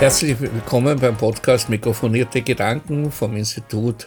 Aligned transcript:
Herzlich 0.00 0.40
willkommen 0.40 1.00
beim 1.00 1.16
Podcast 1.16 1.68
Mikrofonierte 1.68 2.42
Gedanken 2.42 3.10
vom 3.10 3.36
Institut 3.36 4.06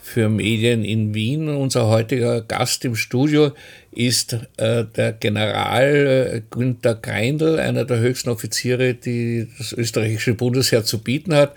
für 0.00 0.28
Medien 0.28 0.84
in 0.84 1.12
Wien. 1.12 1.48
Unser 1.48 1.88
heutiger 1.88 2.40
Gast 2.40 2.84
im 2.84 2.94
Studio 2.94 3.50
ist 3.90 4.34
äh, 4.58 4.84
der 4.84 5.12
General 5.12 6.36
äh, 6.36 6.42
Günther 6.48 6.94
Greindl, 6.94 7.58
einer 7.58 7.84
der 7.84 7.98
höchsten 7.98 8.30
Offiziere, 8.30 8.94
die 8.94 9.48
das 9.58 9.72
österreichische 9.72 10.34
Bundesheer 10.34 10.84
zu 10.84 11.02
bieten 11.02 11.34
hat. 11.34 11.56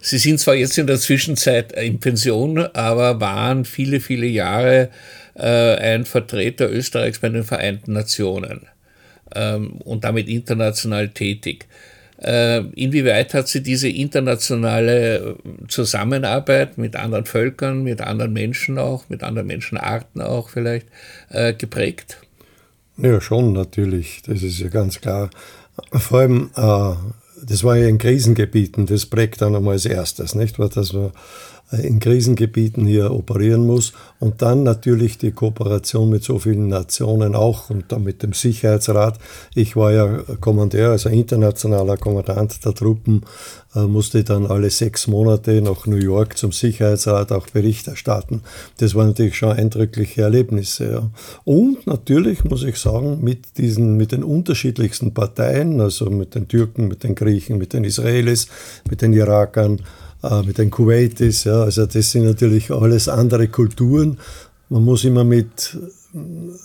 Sie 0.00 0.18
sind 0.18 0.38
zwar 0.38 0.54
jetzt 0.54 0.78
in 0.78 0.86
der 0.86 1.00
Zwischenzeit 1.00 1.72
in 1.72 1.98
Pension, 1.98 2.58
aber 2.58 3.20
waren 3.20 3.64
viele, 3.64 3.98
viele 3.98 4.26
Jahre 4.26 4.90
äh, 5.34 5.74
ein 5.74 6.04
Vertreter 6.04 6.70
Österreichs 6.70 7.18
bei 7.18 7.30
den 7.30 7.42
Vereinten 7.42 7.92
Nationen 7.92 8.68
ähm, 9.34 9.78
und 9.78 10.04
damit 10.04 10.28
international 10.28 11.08
tätig. 11.08 11.66
Äh, 12.18 12.60
inwieweit 12.74 13.34
hat 13.34 13.48
sie 13.48 13.62
diese 13.62 13.88
internationale 13.88 15.16
äh, 15.18 15.34
Zusammenarbeit 15.68 16.78
mit 16.78 16.96
anderen 16.96 17.26
Völkern, 17.26 17.82
mit 17.82 18.00
anderen 18.00 18.32
Menschen 18.32 18.78
auch, 18.78 19.08
mit 19.08 19.22
anderen 19.22 19.46
Menschenarten 19.46 20.22
auch 20.22 20.48
vielleicht 20.48 20.86
äh, 21.30 21.52
geprägt? 21.52 22.18
Ja, 22.96 23.20
schon 23.20 23.52
natürlich, 23.52 24.22
das 24.26 24.42
ist 24.42 24.58
ja 24.58 24.68
ganz 24.68 25.00
klar. 25.00 25.28
Vor 25.92 26.20
allem, 26.20 26.50
das 26.54 27.62
war 27.62 27.76
ja 27.76 27.88
in 27.88 27.98
Krisengebieten, 27.98 28.86
das 28.86 29.04
prägt 29.04 29.42
dann 29.42 29.54
einmal 29.54 29.74
als 29.74 29.84
erstes, 29.84 30.34
nicht? 30.34 30.58
Dass 30.58 30.94
man 30.94 31.10
in 31.72 31.98
Krisengebieten 31.98 32.86
hier 32.86 33.10
operieren 33.10 33.66
muss. 33.66 33.92
Und 34.20 34.40
dann 34.42 34.62
natürlich 34.62 35.18
die 35.18 35.32
Kooperation 35.32 36.08
mit 36.08 36.22
so 36.22 36.38
vielen 36.38 36.68
Nationen 36.68 37.34
auch 37.34 37.70
und 37.70 37.90
dann 37.90 38.04
mit 38.04 38.22
dem 38.22 38.32
Sicherheitsrat. 38.32 39.18
Ich 39.54 39.76
war 39.76 39.92
ja 39.92 40.22
Kommandeur, 40.40 40.92
also 40.92 41.08
internationaler 41.08 41.96
Kommandant 41.96 42.64
der 42.64 42.72
Truppen, 42.72 43.22
äh, 43.74 43.80
musste 43.80 44.24
dann 44.24 44.46
alle 44.46 44.70
sechs 44.70 45.06
Monate 45.06 45.60
nach 45.60 45.86
New 45.86 45.96
York 45.96 46.38
zum 46.38 46.52
Sicherheitsrat 46.52 47.32
auch 47.32 47.48
Bericht 47.48 47.88
erstatten. 47.88 48.42
Das 48.78 48.94
waren 48.94 49.08
natürlich 49.08 49.36
schon 49.36 49.52
eindrückliche 49.52 50.22
Erlebnisse. 50.22 50.92
Ja. 50.92 51.10
Und 51.44 51.86
natürlich 51.86 52.44
muss 52.44 52.62
ich 52.62 52.78
sagen, 52.78 53.22
mit 53.22 53.58
diesen, 53.58 53.96
mit 53.96 54.12
den 54.12 54.22
unterschiedlichsten 54.22 55.12
Parteien, 55.12 55.80
also 55.80 56.10
mit 56.10 56.34
den 56.34 56.48
Türken, 56.48 56.88
mit 56.88 57.02
den 57.02 57.14
Griechen, 57.14 57.58
mit 57.58 57.72
den 57.72 57.84
Israelis, 57.84 58.46
mit 58.88 59.02
den 59.02 59.12
Irakern, 59.12 59.80
äh, 60.30 60.42
mit 60.42 60.58
den 60.58 60.70
Kuwaitis. 60.70 61.44
Ja, 61.44 61.62
also 61.62 61.86
das 61.86 62.10
sind 62.10 62.24
natürlich 62.24 62.70
alles 62.70 63.08
andere 63.08 63.48
Kulturen. 63.48 64.18
Man 64.68 64.84
muss 64.84 65.04
immer 65.04 65.24
mit 65.24 65.76
äh, 66.14 66.18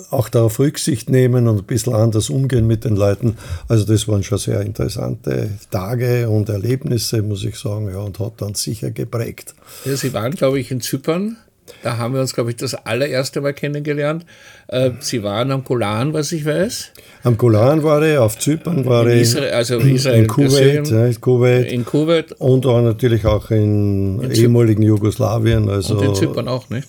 auch 0.09 0.29
darauf 0.29 0.59
Rücksicht 0.59 1.09
nehmen 1.09 1.47
und 1.47 1.59
ein 1.59 1.63
bisschen 1.65 1.93
anders 1.93 2.29
umgehen 2.29 2.67
mit 2.67 2.85
den 2.85 2.95
Leuten. 2.95 3.37
Also 3.67 3.85
das 3.85 4.07
waren 4.07 4.23
schon 4.23 4.37
sehr 4.37 4.61
interessante 4.61 5.49
Tage 5.69 6.29
und 6.29 6.49
Erlebnisse, 6.49 7.21
muss 7.21 7.43
ich 7.43 7.57
sagen, 7.57 7.89
ja, 7.89 7.99
und 7.99 8.19
hat 8.19 8.41
dann 8.41 8.55
sicher 8.55 8.91
geprägt. 8.91 9.53
Ja, 9.85 9.95
Sie 9.95 10.13
waren, 10.13 10.33
glaube 10.33 10.59
ich, 10.59 10.71
in 10.71 10.81
Zypern. 10.81 11.37
Da 11.83 11.97
haben 11.97 12.13
wir 12.13 12.21
uns, 12.21 12.33
glaube 12.33 12.51
ich, 12.51 12.55
das 12.57 12.73
allererste 12.73 13.41
Mal 13.41 13.53
kennengelernt. 13.53 14.25
Äh, 14.67 14.91
Sie 14.99 15.23
waren 15.23 15.51
am 15.51 15.63
Golan, 15.63 16.13
was 16.13 16.31
ich 16.31 16.45
weiß. 16.45 16.91
Am 17.23 17.37
Golan 17.37 17.83
war 17.83 18.01
ich, 18.01 18.17
auf 18.17 18.37
Zypern 18.37 18.85
war 18.85 19.07
in 19.07 19.19
Israel, 19.19 19.47
ich, 19.47 19.53
also 19.53 19.77
Israel, 19.79 20.23
in 20.23 20.27
Kuwait, 20.27 20.89
ja, 20.89 21.05
in 21.05 21.21
Kuwait. 21.21 21.71
In 21.71 21.85
Kuwait. 21.85 22.31
Und 22.33 22.65
auch 22.65 22.81
natürlich 22.81 23.25
auch 23.25 23.51
in, 23.51 24.21
in 24.21 24.31
ehemaligen 24.31 24.83
Jugoslawien. 24.83 25.69
Also 25.69 25.97
und 25.97 26.05
in 26.05 26.15
Zypern 26.15 26.47
auch, 26.47 26.69
nicht? 26.69 26.87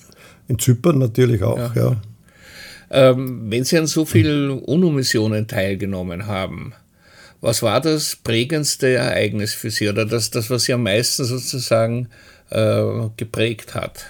In 0.49 0.59
Zypern 0.59 0.99
natürlich 0.99 1.43
auch, 1.43 1.57
ja. 1.57 1.73
ja. 1.75 1.97
Ähm, 2.91 3.51
wenn 3.51 3.65
Sie 3.65 3.79
an 3.79 3.87
so 3.87 4.05
vielen 4.05 4.51
UNO-Missionen 4.51 5.49
teilgenommen 5.49 6.27
haben, 6.27 6.75
was 7.41 7.63
war 7.63 7.81
das 7.81 8.17
prägendste 8.17 8.89
Ereignis 8.89 9.55
für 9.55 9.71
Sie 9.71 9.89
oder 9.89 10.05
das, 10.05 10.31
das 10.31 10.51
was 10.51 10.65
Sie 10.65 10.73
am 10.73 10.85
meisten 10.85 11.25
sozusagen 11.25 12.09
äh, 12.51 12.83
geprägt 13.17 13.75
hat? 13.75 14.05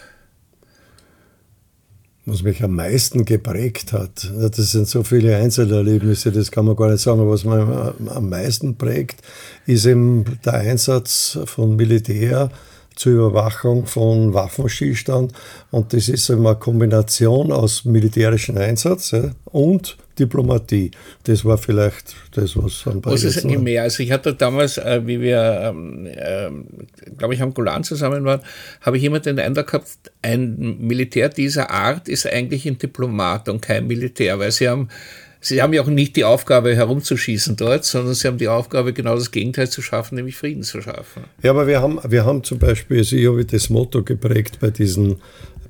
Was 2.24 2.42
mich 2.42 2.62
am 2.62 2.76
meisten 2.76 3.24
geprägt 3.24 3.92
hat. 3.92 4.30
Das 4.36 4.56
sind 4.56 4.86
so 4.88 5.02
viele 5.02 5.36
Einzelerlebnisse, 5.36 6.30
das 6.30 6.50
kann 6.50 6.66
man 6.66 6.76
gar 6.76 6.90
nicht 6.90 7.02
sagen. 7.02 7.20
Aber 7.20 7.30
was 7.30 7.44
mich 7.44 7.54
am 7.54 8.28
meisten 8.28 8.76
prägt, 8.76 9.22
ist 9.66 9.86
eben 9.86 10.24
der 10.44 10.54
Einsatz 10.54 11.38
von 11.46 11.74
Militär 11.76 12.50
zur 12.94 13.12
Überwachung 13.12 13.86
von 13.86 14.34
Waffenstillstand. 14.34 15.32
Und 15.70 15.92
das 15.92 16.08
ist 16.08 16.30
eine 16.30 16.54
Kombination 16.56 17.50
aus 17.50 17.84
militärischem 17.84 18.56
Einsatz 18.56 19.14
und 19.46 19.96
Diplomatie. 20.18 20.90
Das 21.24 21.44
war 21.44 21.58
vielleicht 21.58 22.14
das, 22.32 22.56
was 22.56 22.86
am 22.86 23.04
Was 23.04 23.24
ist 23.24 23.44
eigentlich 23.44 23.60
mehr? 23.60 23.82
Also 23.82 24.02
ich 24.02 24.12
hatte 24.12 24.34
damals, 24.34 24.78
äh, 24.78 25.00
wie 25.04 25.20
wir, 25.20 25.72
ähm, 25.74 26.06
äh, 26.06 26.50
glaube 27.16 27.34
ich, 27.34 27.42
am 27.42 27.54
Golan 27.54 27.84
zusammen 27.84 28.24
waren, 28.24 28.40
habe 28.80 28.98
ich 28.98 29.04
immer 29.04 29.20
den 29.20 29.38
Eindruck 29.38 29.68
gehabt, 29.68 29.88
ein 30.22 30.78
Militär 30.80 31.28
dieser 31.28 31.70
Art 31.70 32.08
ist 32.08 32.26
eigentlich 32.26 32.66
ein 32.66 32.78
Diplomat 32.78 33.48
und 33.48 33.60
kein 33.60 33.86
Militär, 33.86 34.38
weil 34.38 34.52
sie 34.52 34.68
haben 34.68 34.88
Sie 35.44 35.60
haben 35.60 35.72
ja 35.72 35.82
auch 35.82 35.88
nicht 35.88 36.14
die 36.14 36.22
Aufgabe, 36.22 36.76
herumzuschießen 36.76 37.56
dort, 37.56 37.84
sondern 37.84 38.14
Sie 38.14 38.28
haben 38.28 38.38
die 38.38 38.46
Aufgabe, 38.46 38.92
genau 38.92 39.16
das 39.16 39.32
Gegenteil 39.32 39.68
zu 39.68 39.82
schaffen, 39.82 40.14
nämlich 40.14 40.36
Frieden 40.36 40.62
zu 40.62 40.80
schaffen. 40.80 41.24
Ja, 41.42 41.50
aber 41.50 41.66
wir 41.66 41.82
haben, 41.82 41.98
wir 42.06 42.24
haben 42.24 42.44
zum 42.44 42.60
Beispiel, 42.60 42.98
also 42.98 43.16
ich 43.16 43.26
habe 43.26 43.44
das 43.44 43.68
Motto 43.68 44.04
geprägt 44.04 44.58
bei 44.60 44.70
diesen 44.70 45.16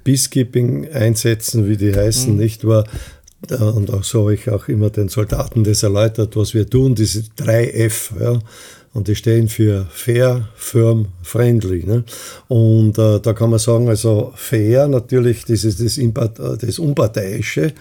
Peacekeeping-Einsätzen, 0.04 1.68
wie 1.68 1.78
die 1.78 1.94
heißen, 1.94 2.34
mhm. 2.34 2.38
nicht 2.38 2.66
wahr? 2.66 2.84
Und 3.50 3.92
auch 3.92 4.04
so 4.04 4.22
habe 4.22 4.34
ich 4.34 4.48
auch 4.50 4.68
immer 4.68 4.90
den 4.90 5.08
Soldaten 5.08 5.64
das 5.64 5.82
erläutert, 5.82 6.36
was 6.36 6.54
wir 6.54 6.68
tun, 6.68 6.94
diese 6.94 7.24
drei 7.36 7.68
F. 7.70 8.12
Ja. 8.20 8.38
Und 8.94 9.08
die 9.08 9.14
stehen 9.14 9.48
für 9.48 9.86
fair, 9.90 10.48
firm, 10.54 11.06
friendly. 11.22 11.84
Ne? 11.86 12.04
Und 12.48 12.98
äh, 12.98 13.20
da 13.20 13.32
kann 13.32 13.48
man 13.48 13.58
sagen, 13.58 13.88
also 13.88 14.32
fair 14.36 14.86
natürlich, 14.86 15.46
das 15.46 15.64
ist 15.64 15.80
das, 15.80 15.98
das 16.60 16.78
Unparteiische. 16.78 17.72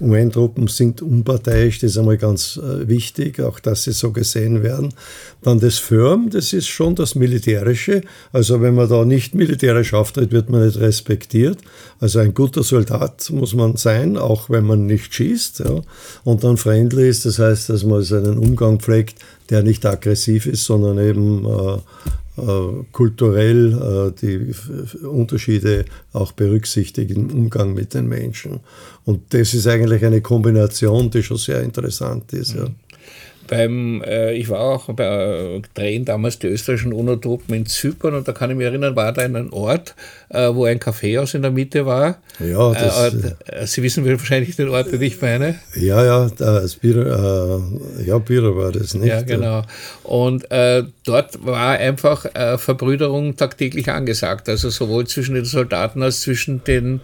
UN-Truppen 0.00 0.66
sind 0.66 1.02
unparteiisch, 1.02 1.78
das 1.78 1.92
ist 1.92 1.98
einmal 1.98 2.18
ganz 2.18 2.56
äh, 2.56 2.88
wichtig, 2.88 3.40
auch 3.40 3.60
dass 3.60 3.84
sie 3.84 3.92
so 3.92 4.10
gesehen 4.10 4.64
werden. 4.64 4.92
Dann 5.40 5.60
das 5.60 5.78
firm, 5.78 6.30
das 6.30 6.52
ist 6.52 6.66
schon 6.66 6.96
das 6.96 7.14
Militärische. 7.14 8.02
Also 8.32 8.60
wenn 8.60 8.74
man 8.74 8.88
da 8.88 9.04
nicht 9.04 9.36
militärisch 9.36 9.94
auftritt, 9.94 10.32
wird 10.32 10.50
man 10.50 10.66
nicht 10.66 10.80
respektiert. 10.80 11.58
Also 12.00 12.18
ein 12.18 12.34
guter 12.34 12.64
Soldat 12.64 13.30
muss 13.30 13.54
man 13.54 13.76
sein, 13.76 14.16
auch 14.16 14.50
wenn 14.50 14.64
man 14.64 14.86
nicht 14.86 15.14
schießt. 15.14 15.60
Ja? 15.60 15.80
Und 16.24 16.42
dann 16.42 16.56
friendly 16.56 17.08
ist, 17.08 17.24
das 17.24 17.38
heißt, 17.38 17.70
dass 17.70 17.84
man 17.84 18.02
seinen 18.02 18.36
Umgang 18.36 18.80
pflegt, 18.80 19.20
der 19.50 19.62
nicht 19.62 19.84
aggressiv 19.86 20.46
ist, 20.46 20.64
sondern 20.64 20.98
eben 20.98 21.44
äh, 21.44 21.78
äh, 22.38 22.84
kulturell 22.92 23.72
äh, 23.72 24.20
die 24.20 24.54
Unterschiede 25.06 25.86
auch 26.12 26.32
berücksichtigt 26.32 27.10
im 27.10 27.30
Umgang 27.30 27.72
mit 27.72 27.94
den 27.94 28.06
Menschen. 28.08 28.60
Und 29.04 29.32
das 29.32 29.54
ist 29.54 29.66
eigentlich 29.66 30.04
eine 30.04 30.20
Kombination, 30.20 31.10
die 31.10 31.22
schon 31.22 31.38
sehr 31.38 31.62
interessant 31.62 32.32
ist. 32.34 32.54
Ja. 32.54 32.66
Beim, 33.48 34.02
äh, 34.02 34.32
ich 34.34 34.48
war 34.48 34.60
auch 34.60 34.92
bei 34.92 35.04
äh, 35.04 35.62
Drehen 35.74 36.04
damals 36.04 36.38
die 36.38 36.48
österreichischen 36.48 36.92
UNO-Truppen 36.92 37.54
in 37.54 37.66
Zypern 37.66 38.14
und 38.14 38.26
da 38.26 38.32
kann 38.32 38.50
ich 38.50 38.56
mich 38.56 38.66
erinnern, 38.66 38.96
war 38.96 39.12
da 39.12 39.22
ein 39.22 39.52
Ort, 39.52 39.94
äh, 40.30 40.48
wo 40.52 40.64
ein 40.64 40.80
Kaffeehaus 40.80 41.34
in 41.34 41.42
der 41.42 41.50
Mitte 41.50 41.86
war. 41.86 42.18
Ja, 42.40 42.72
das, 42.72 43.14
äh, 43.14 43.62
äh, 43.62 43.66
Sie 43.66 43.82
wissen 43.82 44.04
wahrscheinlich 44.04 44.56
den 44.56 44.68
Ort, 44.68 44.92
den 44.92 45.02
ich 45.02 45.20
meine. 45.20 45.58
Ja, 45.74 46.04
ja, 46.04 46.30
das 46.36 46.76
Bier, 46.76 46.96
äh, 46.96 48.06
ja, 48.06 48.18
Bier 48.18 48.56
war 48.56 48.72
das 48.72 48.94
nicht. 48.94 49.06
Ja, 49.06 49.22
genau. 49.22 49.62
Und 50.02 50.46
dort 51.04 51.44
war 51.44 51.70
einfach 51.78 52.26
Verbrüderung 52.58 53.36
tagtäglich 53.36 53.90
angesagt, 53.90 54.48
also 54.48 54.70
sowohl 54.70 55.06
zwischen 55.06 55.34
den 55.34 55.44
Soldaten 55.44 56.02
als 56.02 56.22
zwischen 56.22 56.62
den 56.64 57.00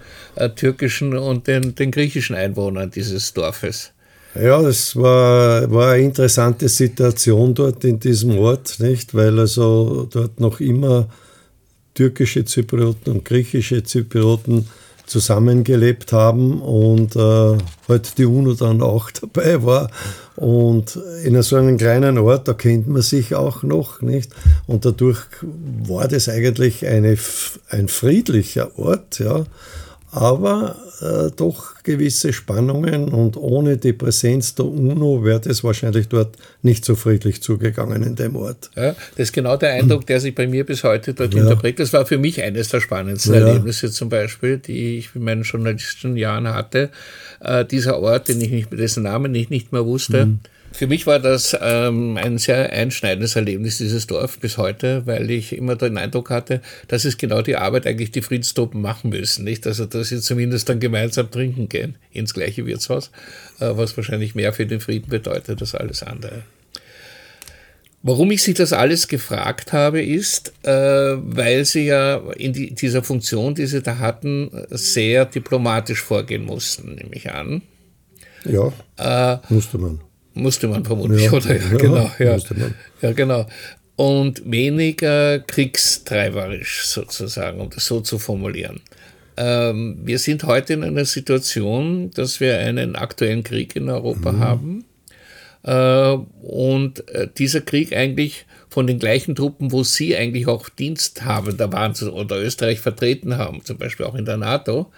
türkischen 0.56 1.16
und 1.16 1.46
den, 1.46 1.74
den 1.74 1.90
griechischen 1.90 2.34
Einwohnern 2.36 2.90
dieses 2.90 3.32
Dorfes. 3.32 3.92
Ja, 4.34 4.62
das 4.62 4.96
war, 4.96 5.70
war 5.70 5.92
eine 5.92 6.04
interessante 6.04 6.68
Situation 6.68 7.54
dort 7.54 7.84
in 7.84 8.00
diesem 8.00 8.38
Ort, 8.38 8.80
nicht? 8.80 9.14
Weil 9.14 9.38
also 9.38 10.08
dort 10.10 10.40
noch 10.40 10.60
immer 10.60 11.08
türkische 11.94 12.44
Zyprioten 12.46 13.12
und 13.12 13.24
griechische 13.26 13.82
Zyprioten 13.82 14.66
zusammengelebt 15.04 16.12
haben 16.12 16.62
und 16.62 17.14
äh, 17.14 17.58
halt 17.88 18.16
die 18.16 18.24
UNO 18.24 18.54
dann 18.54 18.80
auch 18.80 19.10
dabei 19.20 19.62
war. 19.62 19.90
Und 20.36 20.98
in 21.24 21.40
so 21.42 21.56
einem 21.56 21.76
kleinen 21.76 22.16
Ort, 22.16 22.48
da 22.48 22.54
kennt 22.54 22.88
man 22.88 23.02
sich 23.02 23.34
auch 23.34 23.62
noch, 23.62 24.00
nicht? 24.00 24.30
Und 24.66 24.86
dadurch 24.86 25.20
war 25.86 26.08
das 26.08 26.30
eigentlich 26.30 26.86
eine, 26.86 27.18
ein 27.68 27.88
friedlicher 27.88 28.78
Ort, 28.78 29.18
ja 29.18 29.44
aber 30.12 30.76
äh, 31.00 31.30
doch 31.34 31.82
gewisse 31.82 32.34
Spannungen 32.34 33.08
und 33.08 33.38
ohne 33.38 33.78
die 33.78 33.94
Präsenz 33.94 34.54
der 34.54 34.66
UNO 34.66 35.24
wäre 35.24 35.40
das 35.40 35.64
wahrscheinlich 35.64 36.08
dort 36.08 36.36
nicht 36.60 36.84
so 36.84 36.94
friedlich 36.96 37.42
zugegangen 37.42 38.02
in 38.02 38.14
dem 38.14 38.36
Ort. 38.36 38.70
Ja, 38.76 38.94
das 39.16 39.28
ist 39.28 39.32
genau 39.32 39.56
der 39.56 39.72
Eindruck, 39.72 40.06
der 40.06 40.20
sich 40.20 40.34
bei 40.34 40.46
mir 40.46 40.66
bis 40.66 40.84
heute 40.84 41.14
dort 41.14 41.32
ja. 41.32 41.40
hinterprägt. 41.40 41.80
Das 41.80 41.94
war 41.94 42.04
für 42.04 42.18
mich 42.18 42.42
eines 42.42 42.68
der 42.68 42.80
spannendsten 42.80 43.32
ja. 43.32 43.40
Erlebnisse 43.40 43.90
zum 43.90 44.10
Beispiel, 44.10 44.58
die 44.58 44.98
ich 44.98 45.14
in 45.14 45.24
meinen 45.24 45.44
journalistischen 45.44 46.18
Jahren 46.18 46.46
hatte. 46.46 46.90
Äh, 47.40 47.64
dieser 47.64 47.98
Ort, 47.98 48.28
den 48.28 48.40
ich 48.42 48.50
nicht, 48.50 48.72
dessen 48.72 49.04
Namen 49.04 49.34
ich 49.34 49.48
nicht 49.48 49.72
mehr 49.72 49.86
wusste, 49.86 50.26
mhm 50.26 50.40
Für 50.72 50.86
mich 50.86 51.06
war 51.06 51.18
das 51.18 51.56
ähm, 51.60 52.16
ein 52.16 52.38
sehr 52.38 52.72
einschneidendes 52.72 53.36
Erlebnis, 53.36 53.78
dieses 53.78 54.06
Dorf 54.06 54.38
bis 54.38 54.56
heute, 54.56 55.06
weil 55.06 55.30
ich 55.30 55.56
immer 55.56 55.76
den 55.76 55.98
Eindruck 55.98 56.30
hatte, 56.30 56.62
das 56.88 57.04
ist 57.04 57.18
genau 57.18 57.42
die 57.42 57.56
Arbeit 57.56 57.86
eigentlich, 57.86 58.10
die 58.10 58.22
Friedenstruppen 58.22 58.80
machen 58.80 59.10
müssen. 59.10 59.44
Nicht? 59.44 59.66
Also, 59.66 59.84
dass 59.84 60.08
sie 60.08 60.20
zumindest 60.20 60.68
dann 60.68 60.80
gemeinsam 60.80 61.30
trinken 61.30 61.68
gehen 61.68 61.96
ins 62.10 62.32
gleiche 62.32 62.66
Wirtshaus, 62.66 63.10
äh, 63.60 63.70
was 63.74 63.96
wahrscheinlich 63.96 64.34
mehr 64.34 64.52
für 64.52 64.66
den 64.66 64.80
Frieden 64.80 65.10
bedeutet 65.10 65.60
als 65.60 65.74
alles 65.74 66.02
andere. 66.02 66.42
Warum 68.04 68.32
ich 68.32 68.42
Sie 68.42 68.54
das 68.54 68.72
alles 68.72 69.06
gefragt 69.06 69.72
habe, 69.72 70.02
ist, 70.02 70.52
äh, 70.64 70.70
weil 70.72 71.64
Sie 71.64 71.84
ja 71.84 72.16
in 72.36 72.52
die, 72.52 72.74
dieser 72.74 73.04
Funktion, 73.04 73.54
die 73.54 73.66
Sie 73.66 73.80
da 73.80 73.98
hatten, 73.98 74.50
sehr 74.70 75.26
diplomatisch 75.26 76.02
vorgehen 76.02 76.44
mussten, 76.44 76.96
nehme 76.96 77.14
ich 77.14 77.30
an. 77.30 77.62
Ja, 78.44 78.72
äh, 78.98 79.38
musste 79.50 79.78
man. 79.78 80.00
Musste 80.34 80.68
man 80.68 80.84
vermutlich, 80.84 81.24
ja, 81.24 81.32
oder? 81.32 81.56
Ja, 81.56 81.76
genau, 81.76 82.10
ja. 82.18 82.38
ja, 83.02 83.12
genau. 83.12 83.46
Und 83.96 84.50
weniger 84.50 85.40
kriegstreiberisch 85.40 86.86
sozusagen, 86.86 87.60
um 87.60 87.70
das 87.70 87.86
so 87.86 88.00
zu 88.00 88.18
formulieren. 88.18 88.80
Ähm, 89.36 89.98
wir 90.02 90.18
sind 90.18 90.44
heute 90.44 90.74
in 90.74 90.84
einer 90.84 91.04
Situation, 91.04 92.10
dass 92.10 92.40
wir 92.40 92.58
einen 92.58 92.96
aktuellen 92.96 93.42
Krieg 93.42 93.76
in 93.76 93.88
Europa 93.88 94.32
mhm. 94.32 94.40
haben 94.40 94.84
und 95.64 97.08
äh, 97.08 97.28
dieser 97.36 97.60
Krieg 97.60 97.94
eigentlich 97.94 98.46
von 98.68 98.86
den 98.86 98.98
gleichen 98.98 99.34
Truppen, 99.34 99.70
wo 99.70 99.84
sie 99.84 100.16
eigentlich 100.16 100.48
auch 100.48 100.68
Dienst 100.68 101.24
haben, 101.24 101.56
da 101.56 101.70
waren 101.70 101.94
oder 102.08 102.42
Österreich 102.42 102.80
vertreten 102.80 103.36
haben, 103.36 103.64
zum 103.64 103.78
Beispiel 103.78 104.06
auch 104.06 104.14
in 104.14 104.24
der 104.24 104.38
NATO, 104.38 104.90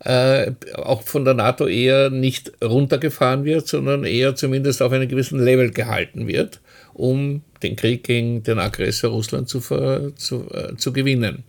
äh, 0.00 0.52
auch 0.74 1.02
von 1.02 1.24
der 1.24 1.34
NATO 1.34 1.66
eher 1.66 2.10
nicht 2.10 2.52
runtergefahren 2.62 3.44
wird, 3.44 3.68
sondern 3.68 4.04
eher 4.04 4.34
zumindest 4.34 4.82
auf 4.82 4.92
einem 4.92 5.08
gewissen 5.08 5.38
Level 5.42 5.70
gehalten 5.70 6.26
wird, 6.26 6.60
um 6.92 7.42
den 7.62 7.76
Krieg 7.76 8.02
gegen 8.04 8.42
den 8.42 8.58
Aggressor 8.58 9.10
Russland 9.10 9.48
zu, 9.48 9.60
zu, 9.60 10.50
äh, 10.50 10.76
zu 10.76 10.92
gewinnen. 10.92 11.44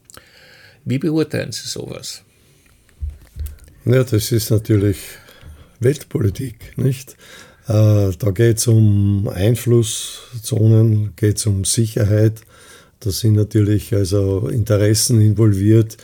Wie 0.86 1.00
beurteilen 1.00 1.52
Sie 1.52 1.68
sowas? 1.68 2.24
Ja, 3.86 4.04
das 4.04 4.32
ist 4.32 4.52
natürlich 4.52 4.98
Weltpolitik, 5.80 6.78
nicht? 6.78 7.18
Äh, 7.68 8.12
da 8.18 8.32
geht 8.32 8.58
es 8.58 8.68
um 8.68 9.30
Einflusszonen, 9.30 11.14
geht 11.16 11.38
es 11.38 11.46
um 11.46 11.66
Sicherheit. 11.66 12.42
Da 13.00 13.12
sind 13.12 13.34
natürlich 13.34 13.94
also 13.94 14.48
Interessen 14.48 15.22
involviert, 15.22 15.98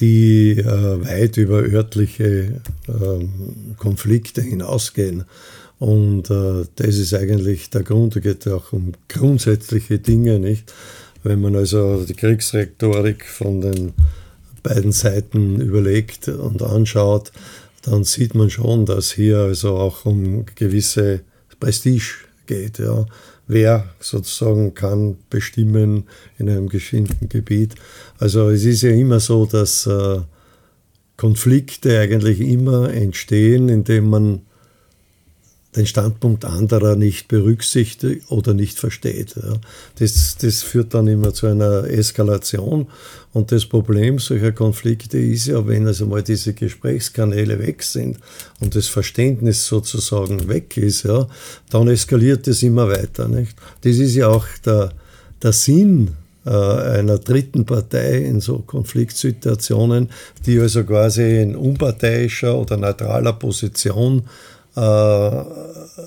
die 0.00 0.58
äh, 0.58 0.64
weit 0.64 1.36
über 1.36 1.62
örtliche 1.62 2.60
äh, 2.88 3.26
Konflikte 3.78 4.42
hinausgehen. 4.42 5.24
Und 5.78 6.30
äh, 6.30 6.64
das 6.76 6.96
ist 6.96 7.14
eigentlich 7.14 7.70
der 7.70 7.82
Grund. 7.82 8.14
Da 8.14 8.20
geht 8.20 8.46
es 8.46 8.52
auch 8.52 8.72
um 8.72 8.92
grundsätzliche 9.08 9.98
Dinge, 9.98 10.38
nicht? 10.38 10.72
Wenn 11.24 11.40
man 11.40 11.56
also 11.56 12.04
die 12.04 12.14
Kriegsrhetorik 12.14 13.24
von 13.24 13.60
den 13.60 13.92
beiden 14.62 14.92
Seiten 14.92 15.60
überlegt 15.60 16.28
und 16.28 16.62
anschaut, 16.62 17.32
dann 17.82 18.04
sieht 18.04 18.34
man 18.34 18.50
schon, 18.50 18.86
dass 18.86 19.12
hier 19.12 19.38
also 19.38 19.76
auch 19.76 20.04
um 20.04 20.46
gewisse 20.54 21.20
Prestige 21.60 22.26
geht. 22.46 22.78
Ja. 22.78 23.06
Wer 23.46 23.88
sozusagen 24.00 24.74
kann 24.74 25.16
bestimmen 25.30 26.04
in 26.38 26.48
einem 26.48 26.68
bestimmten 26.68 27.28
Gebiet. 27.28 27.74
Also 28.18 28.50
es 28.50 28.64
ist 28.64 28.82
ja 28.82 28.90
immer 28.90 29.20
so, 29.20 29.46
dass 29.46 29.86
äh, 29.86 30.20
Konflikte 31.16 31.98
eigentlich 31.98 32.40
immer 32.40 32.92
entstehen, 32.92 33.68
indem 33.68 34.10
man 34.10 34.42
den 35.76 35.86
Standpunkt 35.86 36.44
anderer 36.44 36.96
nicht 36.96 37.28
berücksichtigt 37.28 38.30
oder 38.30 38.52
nicht 38.52 38.78
versteht. 38.78 39.34
Das, 39.98 40.36
das 40.38 40.62
führt 40.62 40.92
dann 40.92 41.08
immer 41.08 41.32
zu 41.32 41.46
einer 41.46 41.84
Eskalation. 41.84 42.88
Und 43.32 43.52
das 43.52 43.64
Problem 43.64 44.18
solcher 44.18 44.52
Konflikte 44.52 45.16
ist 45.18 45.46
ja, 45.46 45.66
wenn 45.66 45.86
also 45.86 46.06
mal 46.06 46.22
diese 46.22 46.52
Gesprächskanäle 46.52 47.58
weg 47.58 47.82
sind 47.82 48.18
und 48.60 48.74
das 48.74 48.88
Verständnis 48.88 49.66
sozusagen 49.66 50.48
weg 50.48 50.76
ist, 50.76 51.04
ja, 51.04 51.26
dann 51.70 51.88
eskaliert 51.88 52.46
es 52.48 52.62
immer 52.62 52.88
weiter. 52.88 53.28
Nicht? 53.28 53.56
Das 53.80 53.96
ist 53.96 54.14
ja 54.14 54.28
auch 54.28 54.46
der, 54.66 54.92
der 55.42 55.52
Sinn 55.52 56.10
äh, 56.44 56.50
einer 56.50 57.18
dritten 57.18 57.64
Partei 57.64 58.18
in 58.18 58.40
so 58.40 58.58
Konfliktsituationen, 58.58 60.10
die 60.44 60.58
also 60.58 60.84
quasi 60.84 61.40
in 61.40 61.56
unparteiischer 61.56 62.58
oder 62.58 62.76
neutraler 62.76 63.32
Position 63.32 64.24
äh, 64.74 65.44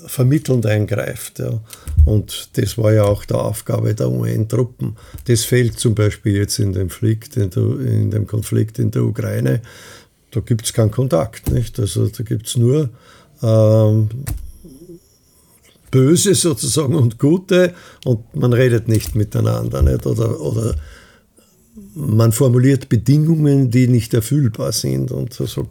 vermittelnd 0.06 0.66
eingreift. 0.66 1.38
Ja. 1.38 1.60
Und 2.04 2.50
das 2.56 2.76
war 2.78 2.92
ja 2.92 3.04
auch 3.04 3.24
die 3.24 3.34
Aufgabe 3.34 3.94
der 3.94 4.10
UN-Truppen. 4.10 4.96
Das 5.26 5.44
fehlt 5.44 5.78
zum 5.78 5.94
Beispiel 5.94 6.36
jetzt 6.36 6.58
in 6.58 6.72
dem, 6.72 6.88
Konflikt 6.88 7.36
in, 7.36 7.50
der, 7.50 7.62
in 7.62 8.10
dem 8.10 8.26
Konflikt 8.26 8.78
in 8.78 8.90
der 8.90 9.02
Ukraine. 9.02 9.62
Da 10.30 10.40
gibt 10.40 10.64
es 10.66 10.72
keinen 10.72 10.90
Kontakt. 10.90 11.50
Nicht? 11.50 11.78
Also 11.78 12.08
da 12.08 12.22
gibt 12.24 12.46
es 12.46 12.56
nur 12.56 12.90
ähm, 13.42 14.08
Böse 15.90 16.34
sozusagen 16.34 16.94
und 16.94 17.18
Gute 17.18 17.72
und 18.04 18.34
man 18.34 18.52
redet 18.52 18.88
nicht 18.88 19.14
miteinander. 19.14 19.82
Nicht? 19.82 20.06
Oder, 20.06 20.40
oder 20.40 20.74
man 21.94 22.32
formuliert 22.32 22.88
Bedingungen, 22.88 23.70
die 23.70 23.88
nicht 23.88 24.14
erfüllbar 24.14 24.72
sind. 24.72 25.12
Und 25.12 25.32
so, 25.34 25.46
so, 25.46 25.66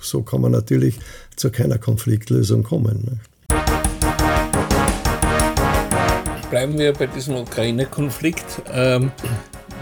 so 0.00 0.22
kann 0.22 0.40
man 0.40 0.52
natürlich 0.52 0.98
zu 1.36 1.50
keiner 1.50 1.78
Konfliktlösung 1.78 2.62
kommen. 2.62 3.04
Ne? 3.04 3.18
Bleiben 6.50 6.78
wir 6.78 6.92
bei 6.92 7.06
diesem 7.06 7.36
Ukraine-Konflikt. 7.36 8.62
Ähm, 8.72 9.12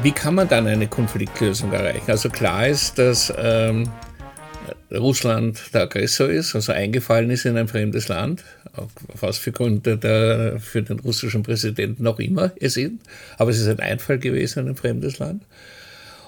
wie 0.03 0.13
kann 0.13 0.35
man 0.35 0.49
dann 0.49 0.67
eine 0.67 0.87
Konfliktlösung 0.87 1.73
erreichen? 1.73 2.11
Also 2.11 2.29
klar 2.29 2.69
ist, 2.69 2.99
dass 2.99 3.33
ähm, 3.37 3.89
Russland 4.91 5.61
der 5.75 5.83
Aggressor 5.83 6.29
ist, 6.29 6.55
also 6.55 6.73
eingefallen 6.73 7.31
ist 7.31 7.45
in 7.45 7.57
ein 7.57 7.69
fremdes 7.69 8.09
Land, 8.09 8.45
was 9.21 9.37
für 9.39 9.53
Gründe 9.53 9.99
der, 9.99 10.59
für 10.61 10.83
den 10.83 11.01
russischen 11.01 11.43
Präsidenten 11.43 12.03
noch 12.03 12.19
immer 12.19 12.53
es 12.59 12.75
sind. 12.75 13.01
Aber 13.37 13.51
es 13.51 13.59
ist 13.59 13.69
ein 13.69 13.81
Einfall 13.81 14.19
gewesen 14.19 14.61
in 14.61 14.69
ein 14.69 14.77
fremdes 14.77 15.19
Land. 15.19 15.43